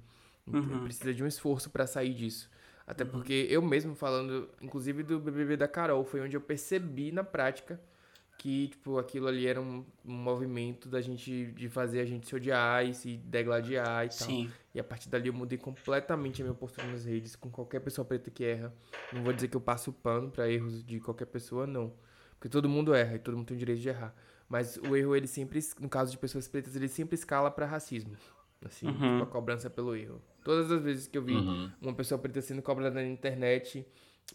[0.46, 0.84] Então, uhum.
[0.84, 2.48] precisa de um esforço para sair disso.
[2.87, 3.11] Até uhum.
[3.11, 7.81] porque eu mesmo falando, inclusive do BBB da Carol, foi onde eu percebi na prática
[8.38, 12.37] que, tipo, aquilo ali era um, um movimento da gente, de fazer a gente se
[12.37, 14.29] odiar e se degladiar e tal.
[14.29, 14.51] Sim.
[14.75, 18.05] E a partir dali eu mudei completamente a minha postura nas redes, com qualquer pessoa
[18.05, 18.72] preta que erra.
[19.12, 21.92] Não vou dizer que eu passo pano para erros de qualquer pessoa, não.
[22.35, 24.14] Porque todo mundo erra e todo mundo tem o direito de errar.
[24.49, 28.14] Mas o erro, ele sempre, no caso de pessoas pretas, ele sempre escala para racismo.
[28.64, 28.92] Assim, uhum.
[28.92, 30.20] tipo, a cobrança pelo erro.
[30.46, 31.68] Todas as vezes que eu vi uhum.
[31.82, 33.85] uma pessoa preta sendo cobrada na internet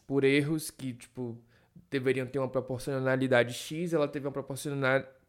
[0.06, 1.42] por erros que, tipo,
[1.90, 4.34] deveriam ter uma proporcionalidade X, ela teve uma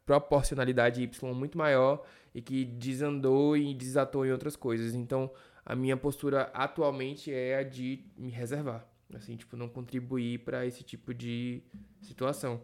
[0.05, 4.93] proporcionalidade Y muito maior e que desandou e desatou em outras coisas.
[4.93, 5.31] Então,
[5.65, 8.85] a minha postura atualmente é a de me reservar.
[9.15, 11.63] Assim, tipo, não contribuir para esse tipo de
[12.01, 12.61] situação.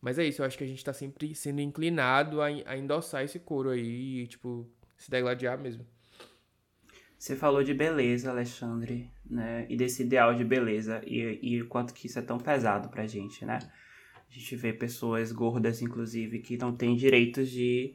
[0.00, 3.22] Mas é isso, eu acho que a gente tá sempre sendo inclinado a, a endossar
[3.22, 5.86] esse couro aí e, tipo, se degladiar mesmo.
[7.20, 9.66] Você falou de beleza, Alexandre, né?
[9.68, 13.44] E desse ideal de beleza e, e quanto que isso é tão pesado pra gente,
[13.44, 13.58] né?
[14.14, 17.94] A gente vê pessoas gordas, inclusive, que não têm direitos de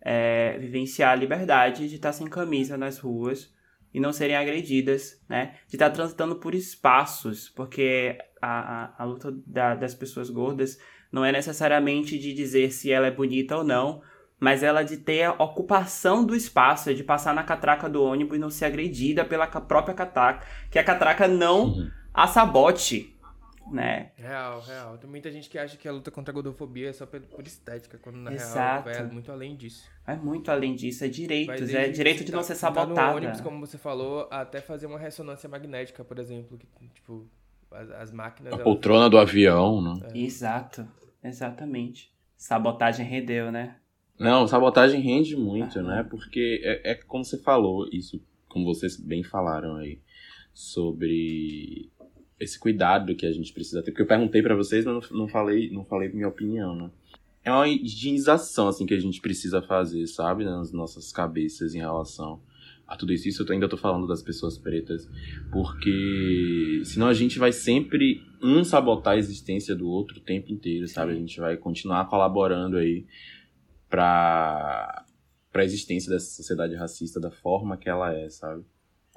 [0.00, 3.52] é, vivenciar a liberdade de estar sem camisa nas ruas
[3.92, 5.56] e não serem agredidas, né?
[5.66, 10.78] De estar transitando por espaços, porque a, a, a luta da, das pessoas gordas
[11.10, 14.00] não é necessariamente de dizer se ela é bonita ou não,
[14.40, 18.40] mas ela de ter a ocupação do espaço, de passar na catraca do ônibus e
[18.40, 23.14] não ser agredida pela própria catraca, que a catraca não a sabote,
[23.70, 24.10] né?
[24.16, 24.98] Real, real.
[24.98, 27.98] Tem muita gente que acha que a luta contra a gordofobia é só por, estética,
[27.98, 28.88] quando na Exato.
[28.88, 29.88] real é muito além disso.
[30.06, 33.10] É muito além disso, é direitos, é direito de não ser sabotada.
[33.10, 37.28] no ônibus, como você falou, até fazer uma ressonância magnética, por exemplo, que, tipo,
[37.70, 38.54] as, as máquinas...
[38.54, 40.08] A poltrona do avião, né?
[40.12, 40.18] É.
[40.18, 40.88] Exato,
[41.22, 42.10] exatamente.
[42.36, 43.76] Sabotagem rendeu, né?
[44.20, 46.02] Não, sabotagem rende muito, né?
[46.02, 49.98] Porque é, é como você falou, isso, como vocês bem falaram aí,
[50.52, 51.88] sobre
[52.38, 53.92] esse cuidado que a gente precisa ter.
[53.92, 56.90] Porque eu perguntei para vocês, mas não, não, falei, não falei minha opinião, né?
[57.42, 60.44] É uma higienização, assim, que a gente precisa fazer, sabe?
[60.44, 62.42] Nas nossas cabeças em relação
[62.86, 63.26] a tudo isso.
[63.26, 65.08] Isso eu ainda tô falando das pessoas pretas.
[65.50, 70.86] Porque senão a gente vai sempre um sabotar a existência do outro o tempo inteiro,
[70.88, 71.12] sabe?
[71.12, 73.06] A gente vai continuar colaborando aí
[73.90, 75.04] pra,
[75.52, 78.64] pra existência dessa sociedade racista da forma que ela é, sabe?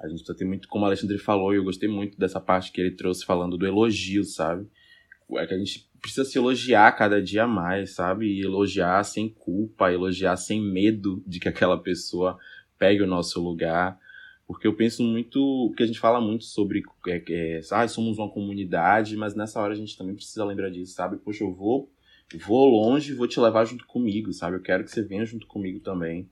[0.00, 2.72] A gente precisa ter muito, como o Alexandre falou, e eu gostei muito dessa parte
[2.72, 4.68] que ele trouxe falando do elogio, sabe?
[5.36, 8.26] É que a gente precisa se elogiar cada dia mais, sabe?
[8.26, 12.38] E elogiar sem culpa, elogiar sem medo de que aquela pessoa
[12.78, 13.98] pegue o nosso lugar.
[14.46, 18.28] Porque eu penso muito, que a gente fala muito sobre, é, é, ah, somos uma
[18.28, 21.16] comunidade, mas nessa hora a gente também precisa lembrar disso, sabe?
[21.16, 21.90] Poxa, eu vou,
[22.36, 24.56] vou longe, vou te levar junto comigo, sabe?
[24.56, 26.28] Eu quero que você venha junto comigo também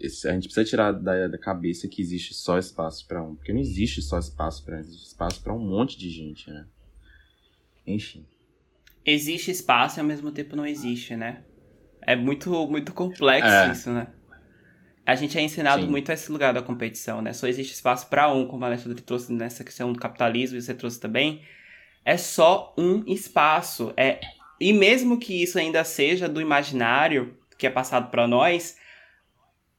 [0.00, 3.52] esse, a gente precisa tirar da, da cabeça que existe só espaço para um, porque
[3.52, 6.66] não existe só espaço para um, existe espaço para um monte de gente, né?
[7.86, 8.24] Enfim.
[9.04, 11.44] Existe espaço e ao mesmo tempo não existe, né?
[12.00, 13.72] É muito muito complexo é.
[13.72, 14.06] isso, né?
[15.04, 15.88] A gente é ensinado Sim.
[15.88, 17.32] muito a esse lugar da competição, né?
[17.32, 20.72] Só existe espaço para um, como a Alexandre trouxe nessa questão do capitalismo e você
[20.72, 21.42] trouxe também.
[22.04, 23.92] É só um espaço.
[23.96, 24.20] É
[24.60, 28.76] e mesmo que isso ainda seja do imaginário que é passado para nós,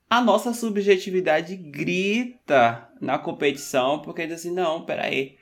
[0.10, 5.38] a nossa subjetividade grita na competição porque diz assim, não, peraí,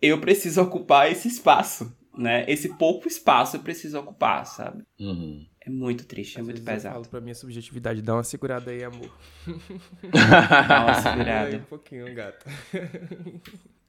[0.00, 2.44] eu preciso ocupar esse espaço, né?
[2.48, 4.84] Esse pouco espaço eu preciso ocupar, sabe?
[4.98, 5.46] Uhum.
[5.64, 6.96] É muito triste, é Às muito pesado.
[6.96, 9.16] Eu falo pra minha subjetividade, dá uma segurada aí, amor.
[10.68, 11.56] dá uma segurada.
[11.56, 12.44] um pouquinho, gato.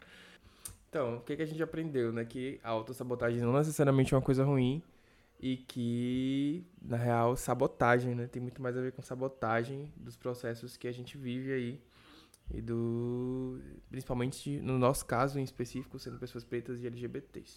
[0.93, 2.23] então, o que, que a gente aprendeu, né?
[2.23, 4.79] Que a autossabotagem não necessariamente é uma coisa ruim,
[5.39, 8.27] e que, na real, sabotagem, né?
[8.27, 11.81] Tem muito mais a ver com sabotagem dos processos que a gente vive aí
[12.53, 17.55] e do principalmente no nosso caso em específico sendo pessoas pretas e LGBTs.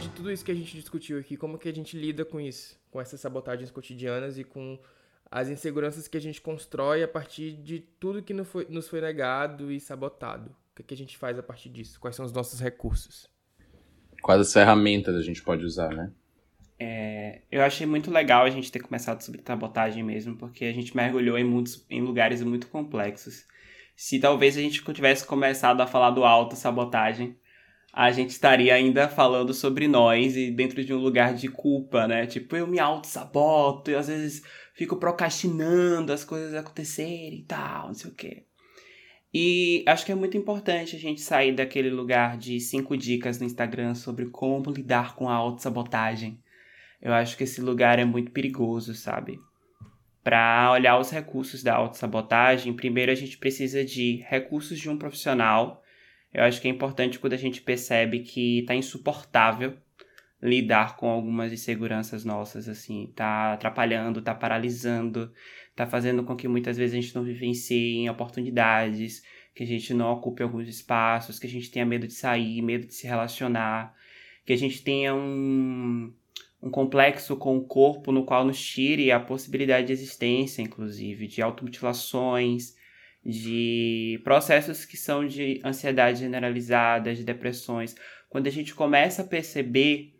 [0.00, 2.80] De tudo isso que a gente discutiu aqui, como que a gente lida com isso,
[2.90, 4.78] com essas sabotagens cotidianas e com
[5.30, 9.00] as inseguranças que a gente constrói a partir de tudo que nos foi, nos foi
[9.00, 10.54] negado e sabotado?
[10.78, 11.98] O que, a gente faz a partir disso?
[11.98, 13.26] Quais são os nossos recursos?
[14.22, 16.12] Quais as ferramentas a gente pode usar, né?
[16.78, 20.94] É, eu achei muito legal a gente ter começado sobre sabotagem mesmo, porque a gente
[20.94, 23.46] mergulhou em, muitos, em lugares muito complexos.
[23.96, 27.34] Se talvez a gente tivesse começado a falar do auto-sabotagem,
[27.90, 32.26] a gente estaria ainda falando sobre nós e dentro de um lugar de culpa, né?
[32.26, 34.42] Tipo, eu me auto-saboto e às vezes
[34.76, 38.44] fico procrastinando as coisas acontecerem e tal, não sei o quê.
[39.32, 43.46] E acho que é muito importante a gente sair daquele lugar de cinco dicas no
[43.46, 46.38] Instagram sobre como lidar com a autossabotagem.
[47.00, 49.40] Eu acho que esse lugar é muito perigoso, sabe?
[50.22, 55.82] Para olhar os recursos da autossabotagem, primeiro a gente precisa de recursos de um profissional.
[56.32, 59.76] Eu acho que é importante quando a gente percebe que está insuportável
[60.42, 65.32] lidar com algumas inseguranças nossas, assim, tá atrapalhando, tá paralisando,
[65.74, 69.22] tá fazendo com que muitas vezes a gente não vivencie oportunidades,
[69.54, 72.86] que a gente não ocupe alguns espaços, que a gente tenha medo de sair, medo
[72.86, 73.94] de se relacionar,
[74.44, 76.12] que a gente tenha um,
[76.62, 81.40] um complexo com o corpo no qual nos tire a possibilidade de existência, inclusive, de
[81.40, 82.76] automutilações,
[83.24, 87.96] de processos que são de ansiedade generalizada, de depressões.
[88.28, 90.15] Quando a gente começa a perceber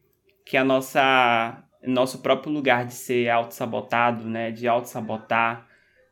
[0.46, 5.68] que a nossa nosso próprio lugar de ser auto-sabotado, né, de auto-sabotar,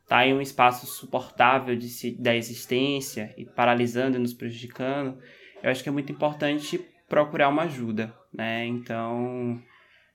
[0.07, 5.17] tá em um espaço suportável de se, da existência e paralisando e nos prejudicando,
[5.61, 6.79] eu acho que é muito importante
[7.09, 8.65] procurar uma ajuda, né?
[8.65, 9.61] Então,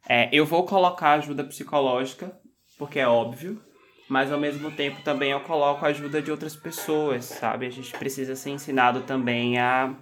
[0.09, 2.33] é, eu vou colocar ajuda psicológica,
[2.79, 3.61] porque é óbvio,
[4.09, 7.67] mas ao mesmo tempo também eu coloco a ajuda de outras pessoas, sabe?
[7.67, 9.95] A gente precisa ser ensinado também a,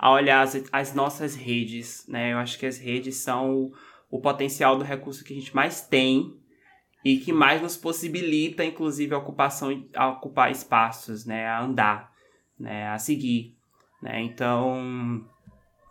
[0.00, 2.32] a olhar as, as nossas redes, né?
[2.32, 3.70] Eu acho que as redes são
[4.10, 6.40] o potencial do recurso que a gente mais tem
[7.04, 12.12] e que mais nos possibilita, inclusive, a ocupação, a ocupar espaços, né, a andar,
[12.58, 13.58] né, a seguir,
[14.02, 14.22] né.
[14.22, 15.22] Então,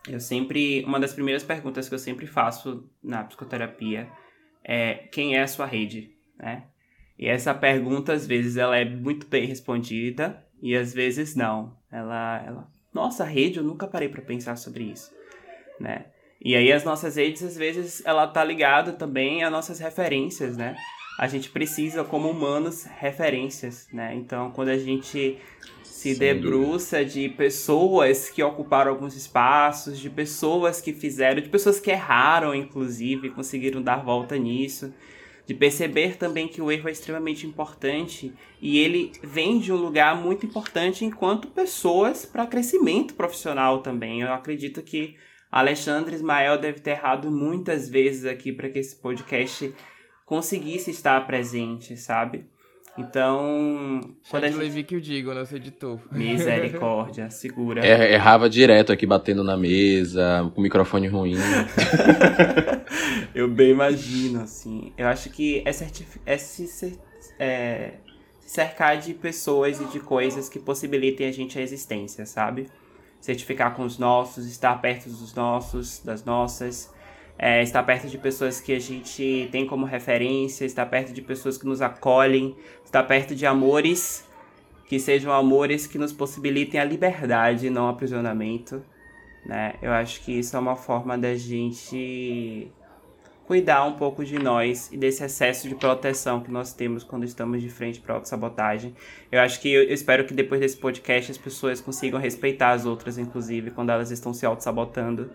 [0.08, 0.84] eu sempre.
[0.86, 4.10] Uma das primeiras perguntas que eu sempre faço na psicoterapia
[4.64, 6.64] é quem é a sua rede, né?
[7.18, 11.78] E essa pergunta, às vezes, ela é muito bem respondida e às vezes não.
[11.92, 15.12] Ela, ela nossa, rede, eu nunca parei para pensar sobre isso,
[15.80, 16.06] né?
[16.42, 20.76] E aí as nossas redes, às vezes, ela tá ligada também às nossas referências, né?
[21.18, 24.16] A gente precisa, como humanos, referências, né?
[24.16, 25.38] Então, quando a gente
[25.84, 27.12] se Sem debruça dúvida.
[27.14, 33.32] de pessoas que ocuparam alguns espaços, de pessoas que fizeram, de pessoas que erraram, inclusive,
[33.32, 34.94] conseguiram dar volta nisso,
[35.50, 38.32] de perceber também que o erro é extremamente importante
[38.62, 44.22] e ele vem de um lugar muito importante enquanto pessoas para crescimento profissional também.
[44.22, 45.16] Eu acredito que
[45.52, 49.74] Alexandre Ismael deve ter errado muitas vezes aqui para que esse podcast
[50.24, 52.46] conseguisse estar presente, sabe?
[53.00, 54.02] Então.
[54.30, 54.60] Quando a gente...
[54.60, 56.00] Levi que eu digo, nosso editor.
[56.12, 57.86] Misericórdia, segura.
[57.86, 61.36] É, errava direto aqui, batendo na mesa, com o microfone ruim.
[63.34, 64.92] eu bem imagino, assim.
[64.98, 66.18] Eu acho que é, certif...
[66.26, 67.00] é se
[67.40, 67.94] é...
[68.42, 72.68] cercar de pessoas e de coisas que possibilitem a gente a existência, sabe?
[73.22, 76.94] Certificar com os nossos, estar perto dos nossos, das nossas
[77.42, 81.58] é, estar perto de pessoas que a gente tem como referência, estar perto de pessoas
[81.58, 84.28] que nos acolhem, estar perto de amores
[84.86, 88.84] que sejam amores que nos possibilitem a liberdade, não o aprisionamento.
[89.46, 89.76] Né?
[89.82, 92.70] Eu acho que isso é uma forma da gente
[93.50, 97.64] cuidar um pouco de nós e desse excesso de proteção que nós temos quando estamos
[97.64, 98.94] de frente para a sabotagem.
[99.32, 103.18] Eu acho que eu, espero que depois desse podcast as pessoas consigam respeitar as outras,
[103.18, 105.32] inclusive, quando elas estão se auto-sabotando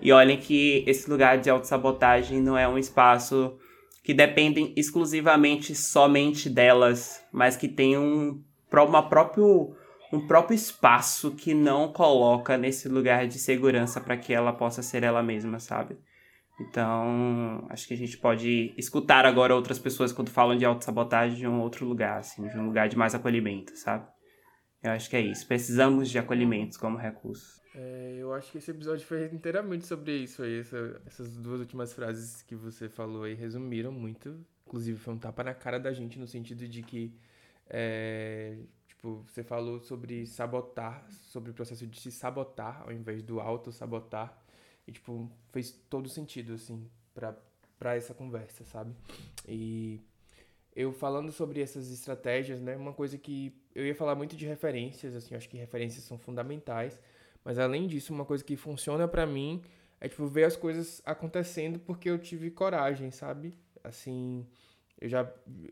[0.00, 3.58] e olhem que esse lugar de autossabotagem não é um espaço
[4.04, 9.74] que dependem exclusivamente somente delas, mas que tem um, uma próprio,
[10.12, 15.02] um próprio espaço que não coloca nesse lugar de segurança para que ela possa ser
[15.02, 15.96] ela mesma, sabe?
[16.58, 21.46] Então, acho que a gente pode escutar agora outras pessoas quando falam de autossabotagem de
[21.46, 24.08] um outro lugar, assim, de um lugar de mais acolhimento, sabe?
[24.82, 25.46] Eu acho que é isso.
[25.46, 27.60] Precisamos de acolhimentos como recurso.
[27.74, 30.60] É, eu acho que esse episódio foi inteiramente sobre isso aí.
[30.60, 34.46] Essa, essas duas últimas frases que você falou aí resumiram muito.
[34.66, 37.14] Inclusive, foi um tapa na cara da gente no sentido de que.
[37.68, 43.40] É, tipo, você falou sobre sabotar, sobre o processo de se sabotar ao invés do
[43.40, 44.45] auto-sabotar.
[44.86, 47.36] E, tipo, fez todo sentido, assim, pra,
[47.78, 48.94] pra essa conversa, sabe?
[49.48, 50.00] E
[50.74, 52.76] eu falando sobre essas estratégias, né?
[52.76, 57.00] Uma coisa que eu ia falar muito de referências, assim, acho que referências são fundamentais.
[57.42, 59.62] Mas além disso, uma coisa que funciona para mim
[60.00, 63.56] é tipo ver as coisas acontecendo porque eu tive coragem, sabe?
[63.82, 64.46] Assim,
[65.00, 65.30] eu já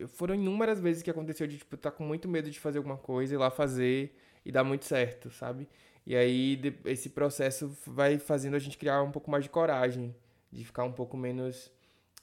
[0.08, 2.96] foram inúmeras vezes que aconteceu de tipo estar tá com muito medo de fazer alguma
[2.96, 5.68] coisa e lá fazer e dar muito certo, sabe?
[6.06, 10.14] E aí esse processo vai fazendo a gente criar um pouco mais de coragem,
[10.52, 11.70] de ficar um pouco menos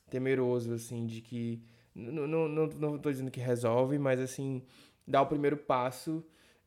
[0.10, 1.64] temeroso assim, de que
[1.96, 4.64] não não não, não tô dizendo que resolve, mas assim,
[5.08, 6.24] dar o primeiro passo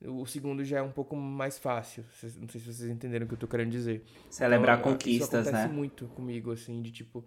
[0.07, 2.05] o segundo já é um pouco mais fácil.
[2.39, 4.05] Não sei se vocês entenderam o que eu tô querendo dizer.
[4.29, 5.75] Celebrar então, conquistas, isso acontece né?
[5.75, 7.25] muito comigo, assim, de tipo,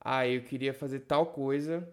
[0.00, 1.88] ah, eu queria fazer tal coisa,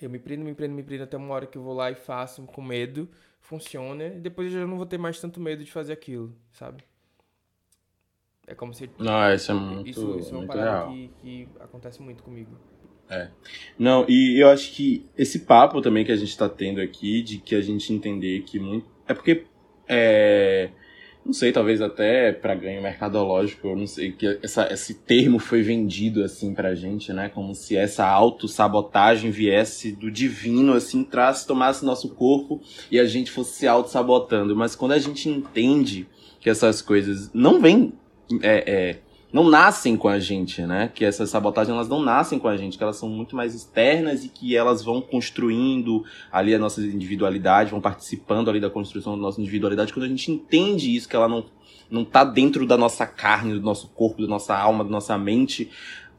[0.00, 1.94] eu me prendo, me prendo, me prendo até uma hora que eu vou lá e
[1.94, 3.08] faço com medo,
[3.46, 6.82] funciona, e depois eu já não vou ter mais tanto medo de fazer aquilo, sabe?
[8.46, 8.90] É como se.
[8.98, 9.88] Não, isso é muito.
[9.88, 12.50] Isso, isso é uma parada que, que acontece muito comigo.
[13.08, 13.30] É.
[13.78, 17.38] Não, e eu acho que esse papo também que a gente tá tendo aqui, de
[17.38, 19.46] que a gente entender que muito é porque.
[19.88, 20.70] É,
[21.26, 25.60] não sei, talvez até para ganho mercadológico, eu não sei, que essa, esse termo foi
[25.60, 27.28] vendido assim pra gente, né?
[27.28, 32.60] Como se essa autossabotagem viesse do divino, assim, trasse, tomasse nosso corpo
[32.90, 34.54] e a gente fosse se auto-sabotando.
[34.54, 36.06] Mas quando a gente entende
[36.38, 37.92] que essas coisas não vêm
[38.40, 38.98] é, é,
[39.32, 40.90] não nascem com a gente, né?
[40.94, 44.24] Que essas sabotagens elas não nascem com a gente, que elas são muito mais externas
[44.24, 49.22] e que elas vão construindo ali a nossa individualidade, vão participando ali da construção da
[49.22, 49.92] nossa individualidade.
[49.92, 51.44] Quando a gente entende isso, que ela não
[51.88, 55.70] não tá dentro da nossa carne, do nosso corpo, da nossa alma, da nossa mente,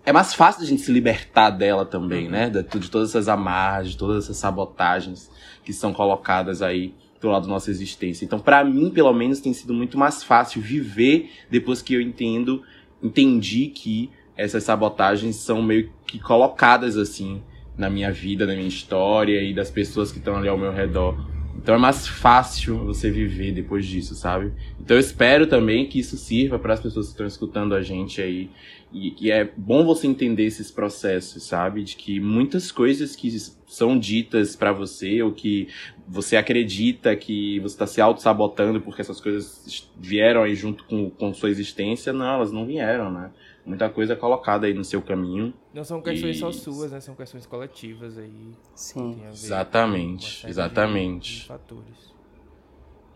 [0.05, 2.32] é mais fácil a gente se libertar dela também, uhum.
[2.32, 2.49] né?
[2.49, 5.30] De, de todas essas amarras, de todas essas sabotagens
[5.66, 8.24] que são colocadas aí do lado da nossa existência.
[8.24, 12.64] Então, para mim, pelo menos, tem sido muito mais fácil viver depois que eu entendo
[13.02, 17.41] entendi que essas sabotagens são meio que colocadas assim
[17.78, 21.18] na minha vida, na minha história e das pessoas que estão ali ao meu redor.
[21.58, 24.54] Então é mais fácil você viver depois disso, sabe?
[24.80, 28.22] Então eu espero também que isso sirva para as pessoas que estão escutando a gente
[28.22, 28.50] aí.
[28.93, 31.84] E, e é bom você entender esses processos, sabe?
[31.84, 33.36] De que muitas coisas que
[33.66, 35.68] são ditas para você ou que
[36.08, 41.34] você acredita que você está se auto-sabotando porque essas coisas vieram aí junto com, com
[41.34, 43.32] sua existência, não, elas não vieram, né?
[43.66, 45.53] Muita coisa é colocada aí no seu caminho.
[45.74, 46.39] Não são questões e...
[46.39, 47.01] só suas, né?
[47.01, 48.53] São questões coletivas aí.
[48.74, 49.22] Sim.
[49.30, 51.34] Exatamente, exatamente.
[51.34, 52.16] De, de fatores.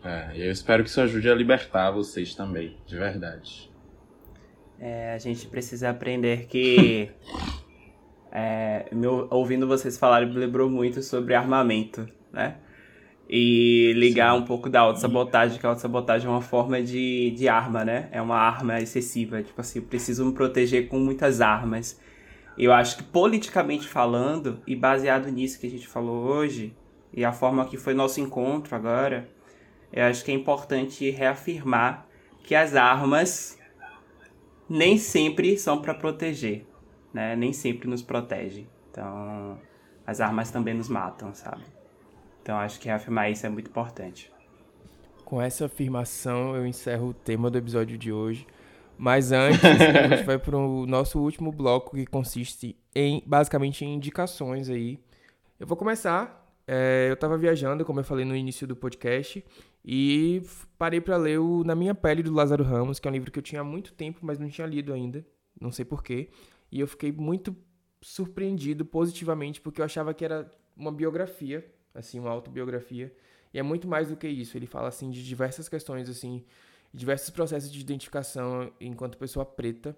[0.04, 3.70] É, eu espero que isso ajude a libertar vocês também, de verdade.
[4.78, 7.10] É, a gente precisa aprender que.
[8.30, 12.58] é, meu, ouvindo vocês falarem, me lembrou muito sobre armamento, né?
[13.34, 14.42] E ligar Sim.
[14.42, 18.10] um pouco da autossabotagem, que a autossabotagem é uma forma de, de arma, né?
[18.12, 19.42] É uma arma excessiva.
[19.42, 21.98] Tipo assim, eu preciso me proteger com muitas armas.
[22.58, 26.76] Eu acho que politicamente falando, e baseado nisso que a gente falou hoje,
[27.10, 29.26] e a forma que foi nosso encontro agora,
[29.90, 32.06] eu acho que é importante reafirmar
[32.44, 33.58] que as armas
[34.68, 36.66] nem sempre são para proteger,
[37.14, 37.34] né?
[37.34, 38.66] Nem sempre nos protege.
[38.90, 39.58] Então,
[40.06, 41.62] as armas também nos matam, sabe?
[42.42, 44.30] Então, acho que reafirmar isso é muito importante.
[45.24, 48.46] Com essa afirmação, eu encerro o tema do episódio de hoje.
[48.98, 53.94] Mas antes, a gente vai para o nosso último bloco que consiste em basicamente em
[53.94, 54.98] indicações aí.
[55.58, 56.40] Eu vou começar.
[56.66, 59.44] É, eu estava viajando, como eu falei no início do podcast,
[59.84, 60.42] e
[60.78, 63.38] parei para ler o Na Minha Pele do Lázaro Ramos, que é um livro que
[63.38, 65.24] eu tinha há muito tempo, mas não tinha lido ainda.
[65.60, 66.30] Não sei porquê.
[66.70, 67.56] E eu fiquei muito
[68.00, 71.64] surpreendido positivamente, porque eu achava que era uma biografia,
[71.94, 73.14] assim, uma autobiografia.
[73.52, 74.56] E é muito mais do que isso.
[74.56, 76.44] Ele fala assim de diversas questões assim
[76.92, 79.96] diversos processos de identificação enquanto pessoa preta.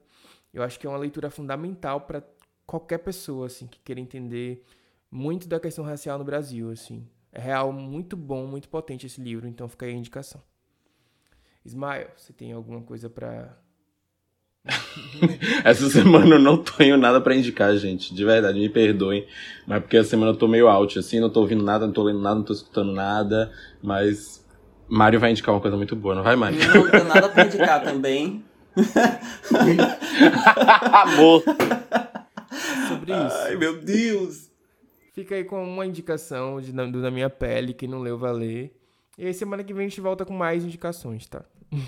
[0.52, 2.22] Eu acho que é uma leitura fundamental para
[2.66, 4.64] qualquer pessoa assim que queira entender
[5.10, 7.08] muito da questão racial no Brasil, assim.
[7.32, 10.40] É real muito bom, muito potente esse livro, então fica aí a indicação.
[11.64, 13.58] Ismael, você tem alguma coisa para
[15.64, 18.14] Essa semana eu não tenho nada para indicar, gente.
[18.14, 19.26] De verdade, me perdoem.
[19.66, 22.02] Mas porque a semana eu tô meio out, assim, não tô ouvindo nada, não tô
[22.02, 23.52] lendo nada, não tô escutando nada.
[23.82, 24.44] Mas
[24.88, 26.60] Mário vai indicar uma coisa muito boa, não vai, Mário?
[26.62, 28.44] Eu não tenho nada pra indicar também.
[30.92, 31.42] Amor!
[32.88, 33.36] Sobre isso.
[33.44, 34.50] Ai, meu Deus!
[35.14, 38.76] Fica aí com uma indicação de, do Da Minha Pele, que não leu, vai ler.
[39.18, 41.42] E aí semana que vem a gente volta com mais indicações, tá?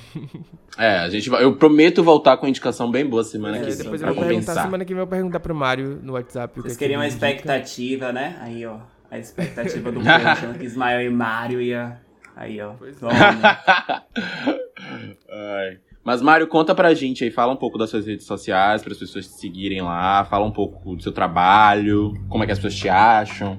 [0.79, 3.77] É, a gente vai, eu prometo voltar com indicação bem boa semana é, que vem.
[3.79, 6.61] Depois eu vou perguntar, semana que vem eu vou perguntar pro Mário no WhatsApp.
[6.61, 8.37] Vocês que queriam uma expectativa, né?
[8.43, 8.81] Aí, ó.
[9.11, 11.99] A expectativa do povo, que Ismael e Mário ia
[12.37, 12.75] Aí, ó.
[12.75, 12.99] Pois
[15.33, 15.79] Ai.
[16.05, 18.99] Mas, Mário, conta pra gente aí, fala um pouco das suas redes sociais, para as
[18.99, 22.75] pessoas te seguirem lá, fala um pouco do seu trabalho, como é que as pessoas
[22.77, 23.59] te acham.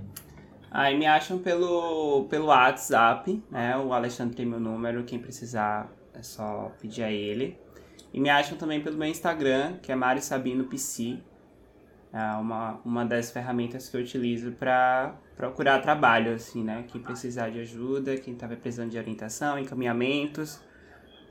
[0.77, 3.75] Aí me acham pelo, pelo WhatsApp, né?
[3.75, 7.59] O Alexandre tem meu número, quem precisar é só pedir a ele.
[8.13, 11.17] E me acham também pelo meu Instagram, que é Mário Sabino PC.
[12.13, 16.85] É uma, uma das ferramentas que eu utilizo para procurar trabalho, assim, né?
[16.87, 20.61] Quem precisar de ajuda, quem estava precisando de orientação, encaminhamentos,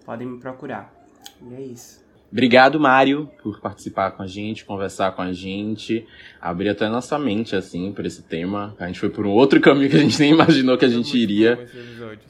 [0.04, 0.92] podem me procurar.
[1.40, 2.04] E é isso.
[2.30, 6.06] Obrigado, Mário, por participar com a gente, conversar com a gente,
[6.40, 8.74] abrir até nossa mente, assim, por esse tema.
[8.78, 11.16] A gente foi por um outro caminho que a gente nem imaginou que a gente
[11.16, 11.66] iria.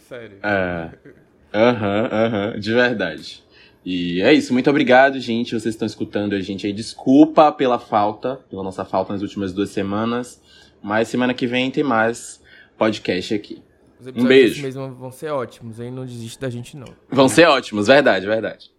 [0.09, 0.37] Sério.
[0.43, 0.91] É.
[1.53, 3.43] Aham, aham, de verdade.
[3.85, 5.53] E é isso, muito obrigado, gente.
[5.55, 6.73] Vocês estão escutando a gente aí.
[6.73, 10.43] Desculpa pela falta, pela nossa falta nas últimas duas semanas.
[10.83, 12.43] Mas semana que vem tem mais
[12.77, 13.63] podcast aqui.
[14.15, 14.63] um beijo.
[14.63, 16.89] mesmo vão ser ótimos, aí não desiste da gente não.
[17.09, 18.76] Vão ser ótimos, verdade, verdade.